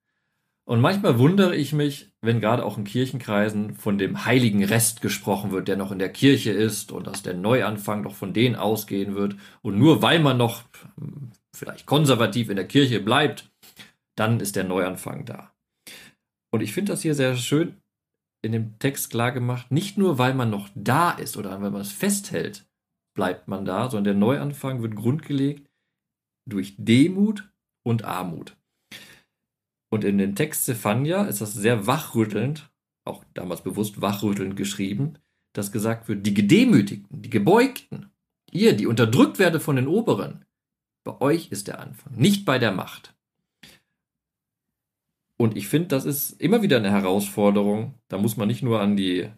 Und 0.65 0.79
manchmal 0.79 1.19
wundere 1.19 1.55
ich 1.55 1.73
mich, 1.73 2.11
wenn 2.21 2.39
gerade 2.39 2.63
auch 2.63 2.77
in 2.77 2.85
Kirchenkreisen 2.85 3.75
von 3.75 3.97
dem 3.97 4.25
heiligen 4.25 4.63
Rest 4.63 5.01
gesprochen 5.01 5.51
wird, 5.51 5.67
der 5.67 5.75
noch 5.75 5.91
in 5.91 5.99
der 5.99 6.11
Kirche 6.11 6.51
ist 6.51 6.91
und 6.91 7.05
dass 7.05 7.21
der 7.21 7.33
Neuanfang 7.33 8.03
doch 8.03 8.15
von 8.15 8.33
denen 8.33 8.55
ausgehen 8.55 9.13
wird. 9.13 9.35
Und 9.61 9.77
nur 9.77 10.01
weil 10.01 10.19
man 10.19 10.37
noch 10.37 10.63
hm, 10.97 11.31
vielleicht 11.53 11.85
konservativ 11.85 12.49
in 12.49 12.55
der 12.55 12.67
Kirche 12.67 13.01
bleibt, 13.01 13.51
dann 14.15 14.39
ist 14.39 14.55
der 14.55 14.63
Neuanfang 14.63 15.25
da. 15.25 15.53
Und 16.49 16.61
ich 16.61 16.71
finde 16.71 16.93
das 16.93 17.01
hier 17.01 17.15
sehr 17.15 17.35
schön 17.35 17.82
in 18.43 18.51
dem 18.51 18.77
Text 18.77 19.09
klar 19.09 19.31
gemacht, 19.31 19.71
nicht 19.71 19.97
nur 19.97 20.19
weil 20.19 20.35
man 20.35 20.49
noch 20.49 20.69
da 20.75 21.11
ist 21.11 21.37
oder 21.37 21.49
weil 21.61 21.71
man 21.71 21.81
es 21.81 21.91
festhält, 21.91 22.67
bleibt 23.15 23.47
man 23.47 23.65
da, 23.65 23.89
sondern 23.89 24.03
der 24.03 24.13
Neuanfang 24.15 24.81
wird 24.81 24.95
grundgelegt 24.95 25.69
durch 26.45 26.75
Demut 26.77 27.49
und 27.83 28.03
Armut. 28.03 28.57
Und 29.89 30.03
in 30.03 30.17
dem 30.17 30.35
Text 30.35 30.65
Zephania 30.65 31.23
ist 31.23 31.39
das 31.39 31.53
sehr 31.53 31.87
wachrüttelnd, 31.87 32.69
auch 33.05 33.23
damals 33.33 33.61
bewusst 33.61 34.01
wachrüttelnd 34.01 34.55
geschrieben, 34.55 35.19
dass 35.53 35.71
gesagt 35.71 36.07
wird, 36.07 36.25
die 36.25 36.33
Gedemütigten, 36.33 37.21
die 37.21 37.29
Gebeugten, 37.29 38.11
ihr, 38.51 38.75
die 38.75 38.87
unterdrückt 38.87 39.39
werdet 39.39 39.61
von 39.61 39.75
den 39.75 39.87
Oberen, 39.87 40.45
bei 41.05 41.21
euch 41.21 41.51
ist 41.51 41.67
der 41.67 41.79
Anfang, 41.79 42.15
nicht 42.15 42.43
bei 42.43 42.59
der 42.59 42.71
Macht. 42.71 43.15
Und 45.37 45.57
ich 45.57 45.67
finde, 45.67 45.89
das 45.89 46.05
ist 46.05 46.39
immer 46.41 46.61
wieder 46.61 46.77
eine 46.77 46.91
Herausforderung. 46.91 47.95
Da 48.07 48.17
muss 48.17 48.37
man 48.37 48.47
nicht 48.47 48.63
nur 48.63 48.79
an 48.79 48.95
die 48.95 49.29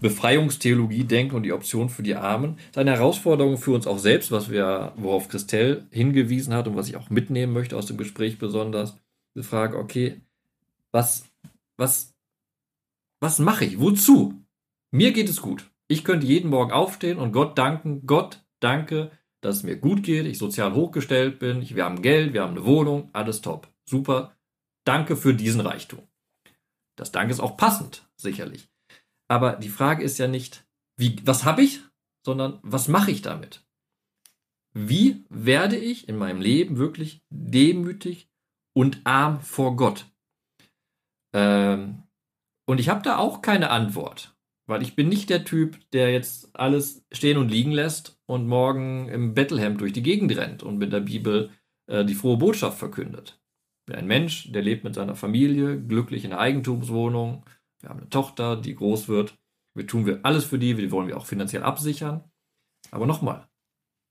Befreiungstheologie 0.00 1.04
denken 1.04 1.36
und 1.36 1.44
die 1.44 1.52
Option 1.52 1.88
für 1.88 2.02
die 2.02 2.16
Armen. 2.16 2.56
Das 2.56 2.66
ist 2.66 2.78
eine 2.78 2.90
Herausforderung 2.92 3.56
für 3.56 3.72
uns 3.72 3.86
auch 3.86 3.98
selbst, 3.98 4.32
was 4.32 4.50
wir, 4.50 4.92
worauf 4.96 5.28
Christelle 5.28 5.86
hingewiesen 5.90 6.54
hat 6.54 6.66
und 6.66 6.76
was 6.76 6.88
ich 6.88 6.96
auch 6.96 7.08
mitnehmen 7.08 7.52
möchte 7.52 7.76
aus 7.76 7.86
dem 7.86 7.96
Gespräch 7.96 8.38
besonders. 8.38 8.98
Die 9.36 9.42
Frage, 9.42 9.78
okay, 9.78 10.20
was, 10.90 11.30
was, 11.76 12.14
was 13.20 13.38
mache 13.38 13.64
ich? 13.64 13.78
Wozu? 13.78 14.34
Mir 14.90 15.12
geht 15.12 15.28
es 15.28 15.40
gut. 15.40 15.70
Ich 15.88 16.04
könnte 16.04 16.26
jeden 16.26 16.50
Morgen 16.50 16.72
aufstehen 16.72 17.18
und 17.18 17.32
Gott 17.32 17.56
danken. 17.56 18.06
Gott, 18.06 18.44
danke, 18.60 19.10
dass 19.40 19.56
es 19.56 19.62
mir 19.62 19.76
gut 19.76 20.02
geht, 20.02 20.26
ich 20.26 20.38
sozial 20.38 20.74
hochgestellt 20.74 21.38
bin, 21.38 21.66
wir 21.68 21.84
haben 21.84 22.02
Geld, 22.02 22.32
wir 22.32 22.42
haben 22.42 22.56
eine 22.56 22.64
Wohnung, 22.64 23.10
alles 23.12 23.40
top. 23.40 23.68
Super. 23.84 24.34
Danke 24.84 25.16
für 25.16 25.34
diesen 25.34 25.60
Reichtum. 25.60 26.06
Das 26.96 27.12
Dank 27.12 27.30
ist 27.30 27.40
auch 27.40 27.56
passend, 27.56 28.08
sicherlich. 28.16 28.68
Aber 29.28 29.56
die 29.56 29.68
Frage 29.68 30.04
ist 30.04 30.18
ja 30.18 30.28
nicht, 30.28 30.66
wie, 30.96 31.16
was 31.24 31.44
habe 31.44 31.62
ich, 31.62 31.80
sondern 32.24 32.58
was 32.62 32.88
mache 32.88 33.10
ich 33.10 33.22
damit? 33.22 33.64
Wie 34.74 35.24
werde 35.28 35.76
ich 35.76 36.08
in 36.08 36.16
meinem 36.16 36.40
Leben 36.40 36.76
wirklich 36.76 37.22
demütig 37.30 38.28
und 38.74 39.00
arm 39.04 39.40
vor 39.40 39.76
Gott? 39.76 40.06
Ähm, 41.34 42.02
und 42.66 42.78
ich 42.78 42.88
habe 42.88 43.02
da 43.02 43.18
auch 43.18 43.42
keine 43.42 43.70
Antwort, 43.70 44.36
weil 44.66 44.82
ich 44.82 44.96
bin 44.96 45.08
nicht 45.08 45.30
der 45.30 45.44
Typ, 45.44 45.78
der 45.90 46.12
jetzt 46.12 46.54
alles 46.54 47.04
stehen 47.12 47.38
und 47.38 47.48
liegen 47.48 47.72
lässt 47.72 48.20
und 48.26 48.46
morgen 48.46 49.08
im 49.08 49.34
Bettelhemd 49.34 49.80
durch 49.80 49.92
die 49.92 50.02
Gegend 50.02 50.36
rennt 50.36 50.62
und 50.62 50.78
mit 50.78 50.92
der 50.92 51.00
Bibel 51.00 51.50
äh, 51.86 52.04
die 52.04 52.14
frohe 52.14 52.36
Botschaft 52.36 52.78
verkündet 52.78 53.41
ein 53.96 54.06
Mensch, 54.06 54.50
der 54.52 54.62
lebt 54.62 54.84
mit 54.84 54.94
seiner 54.94 55.16
Familie, 55.16 55.80
glücklich 55.80 56.24
in 56.24 56.30
der 56.30 56.40
Eigentumswohnung. 56.40 57.44
Wir 57.80 57.90
haben 57.90 58.00
eine 58.00 58.10
Tochter, 58.10 58.56
die 58.56 58.74
groß 58.74 59.08
wird. 59.08 59.38
Wir 59.74 59.86
tun 59.86 60.06
wir 60.06 60.20
alles 60.24 60.44
für 60.44 60.58
die, 60.58 60.76
wir 60.76 60.90
wollen 60.90 61.08
wir 61.08 61.16
auch 61.16 61.26
finanziell 61.26 61.62
absichern. 61.62 62.24
Aber 62.90 63.06
nochmal, 63.06 63.48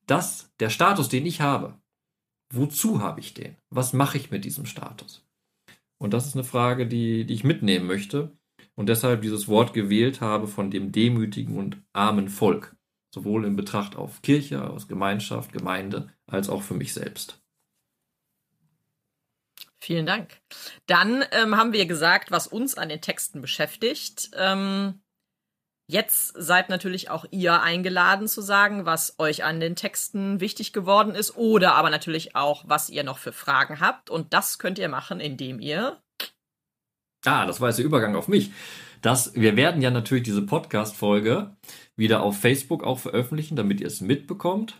das, 0.08 0.52
der 0.60 0.70
Status, 0.70 1.10
den 1.10 1.26
ich 1.26 1.42
habe, 1.42 1.80
wozu 2.54 3.02
habe 3.02 3.20
ich 3.20 3.34
den? 3.34 3.58
Was 3.70 3.94
mache 3.94 4.18
ich 4.18 4.32
mit 4.32 4.46
diesem 4.46 4.66
Status? 4.66 5.26
Und 6.00 6.14
das 6.14 6.26
ist 6.26 6.36
eine 6.36 6.44
Frage, 6.44 6.88
die, 6.88 7.26
die 7.26 7.34
ich 7.34 7.44
mitnehmen 7.44 7.86
möchte 7.86 8.36
und 8.76 8.90
deshalb 8.90 9.22
dieses 9.22 9.48
Wort 9.48 9.74
gewählt 9.74 10.22
habe 10.22 10.48
von 10.48 10.72
dem 10.72 10.92
demütigen 10.92 11.58
und 11.58 11.82
armen 11.94 12.28
Volk. 12.28 12.76
Sowohl 13.14 13.46
in 13.46 13.56
Betracht 13.56 13.96
auf 13.96 14.22
Kirche, 14.22 14.70
aus 14.70 14.88
Gemeinschaft, 14.88 15.52
Gemeinde, 15.52 16.10
als 16.28 16.50
auch 16.50 16.64
für 16.64 16.74
mich 16.74 16.94
selbst. 16.94 17.41
Vielen 19.84 20.06
Dank. 20.06 20.40
Dann 20.86 21.26
ähm, 21.32 21.58
haben 21.58 21.74
wir 21.74 21.88
gesagt, 21.88 22.30
was 22.30 22.46
uns 22.46 22.76
an 22.76 22.90
den 22.90 23.02
Texten 23.02 23.42
beschäftigt. 23.42 24.30
Ähm, 24.38 25.02
jetzt 25.88 26.34
seid 26.38 26.70
natürlich 26.70 27.10
auch 27.10 27.26
ihr 27.32 27.64
eingeladen 27.64 28.28
zu 28.28 28.42
sagen, 28.42 28.86
was 28.86 29.18
euch 29.18 29.44
an 29.44 29.60
den 29.60 29.76
Texten 29.76 30.40
wichtig 30.40 30.72
geworden 30.72 31.16
ist 31.16 31.36
oder 31.36 31.74
aber 31.74 31.90
natürlich 31.90 32.36
auch, 32.36 32.64
was 32.68 32.92
ihr 32.92 33.04
noch 33.04 33.18
für 33.18 33.34
Fragen 33.34 33.80
habt. 33.80 34.12
Und 34.12 34.34
das 34.34 34.60
könnt 34.60 34.78
ihr 34.78 34.88
machen, 34.88 35.20
indem 35.20 35.60
ihr. 35.60 36.00
Ah, 37.26 37.48
das 37.48 37.60
war 37.60 37.70
jetzt 37.70 37.78
der 37.78 37.86
Übergang 37.86 38.16
auf 38.16 38.28
mich. 38.28 38.52
Das, 39.02 39.34
wir 39.34 39.56
werden 39.56 39.82
ja 39.82 39.90
natürlich 39.90 40.24
diese 40.24 40.44
Podcast-Folge 40.44 41.58
wieder 41.96 42.22
auf 42.22 42.40
Facebook 42.40 42.84
auch 42.84 43.00
veröffentlichen, 43.00 43.56
damit 43.56 43.82
ihr 43.82 43.88
es 43.88 44.00
mitbekommt 44.00 44.80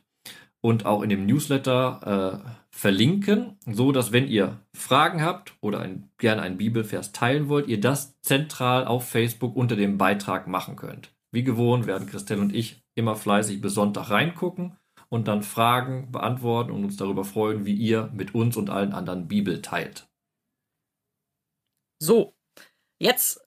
und 0.62 0.86
auch 0.86 1.02
in 1.02 1.10
dem 1.10 1.26
Newsletter 1.26 2.44
äh, 2.46 2.50
verlinken, 2.70 3.58
so 3.66 3.92
dass 3.92 4.12
wenn 4.12 4.28
ihr 4.28 4.60
Fragen 4.74 5.22
habt 5.22 5.56
oder 5.60 5.80
ein, 5.80 6.10
gerne 6.18 6.42
einen 6.42 6.58
Bibelvers 6.58 7.12
teilen 7.12 7.50
wollt, 7.50 7.68
ihr 7.68 7.82
das 7.82 8.20
zentral 8.22 8.86
auf 8.86 9.10
Facebook 9.10 9.56
unter 9.56 9.76
dem 9.76 9.98
Beitrag 9.98 10.48
machen 10.48 10.76
könnt. 10.76 11.14
Wie 11.32 11.44
gewohnt 11.44 11.88
werden 11.88 12.08
Christelle 12.08 12.42
und 12.42 12.54
ich 12.54 12.84
immer 12.96 13.16
fleißig 13.16 13.62
bis 13.62 13.74
Sonntag 13.74 14.10
reingucken 14.10 14.78
und 15.10 15.28
dann 15.28 15.44
Fragen 15.44 16.12
beantworten 16.12 16.72
und 16.72 16.86
uns 16.86 16.98
darüber 16.98 17.26
freuen, 17.26 17.66
wie 17.66 17.74
ihr 17.74 18.10
mit 18.14 18.36
uns 18.36 18.56
und 18.56 18.70
allen 18.70 18.94
anderen 18.94 19.28
Bibel 19.28 19.62
teilt. 19.62 20.08
So, 22.00 22.34
jetzt 23.00 23.46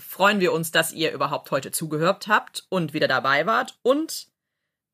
freuen 0.00 0.40
wir 0.40 0.52
uns, 0.52 0.70
dass 0.70 0.92
ihr 0.92 1.12
überhaupt 1.12 1.50
heute 1.50 1.70
zugehört 1.70 2.28
habt 2.28 2.66
und 2.68 2.94
wieder 2.94 3.08
dabei 3.08 3.46
wart 3.46 3.78
und 3.82 4.28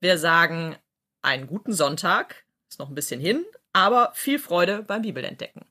wir 0.00 0.18
sagen 0.18 0.76
einen 1.22 1.46
guten 1.46 1.72
Sonntag. 1.72 2.44
Ist 2.68 2.78
noch 2.78 2.88
ein 2.88 2.94
bisschen 2.94 3.20
hin, 3.20 3.44
aber 3.72 4.12
viel 4.14 4.38
Freude 4.38 4.82
beim 4.82 5.02
Bibelentdecken. 5.02 5.62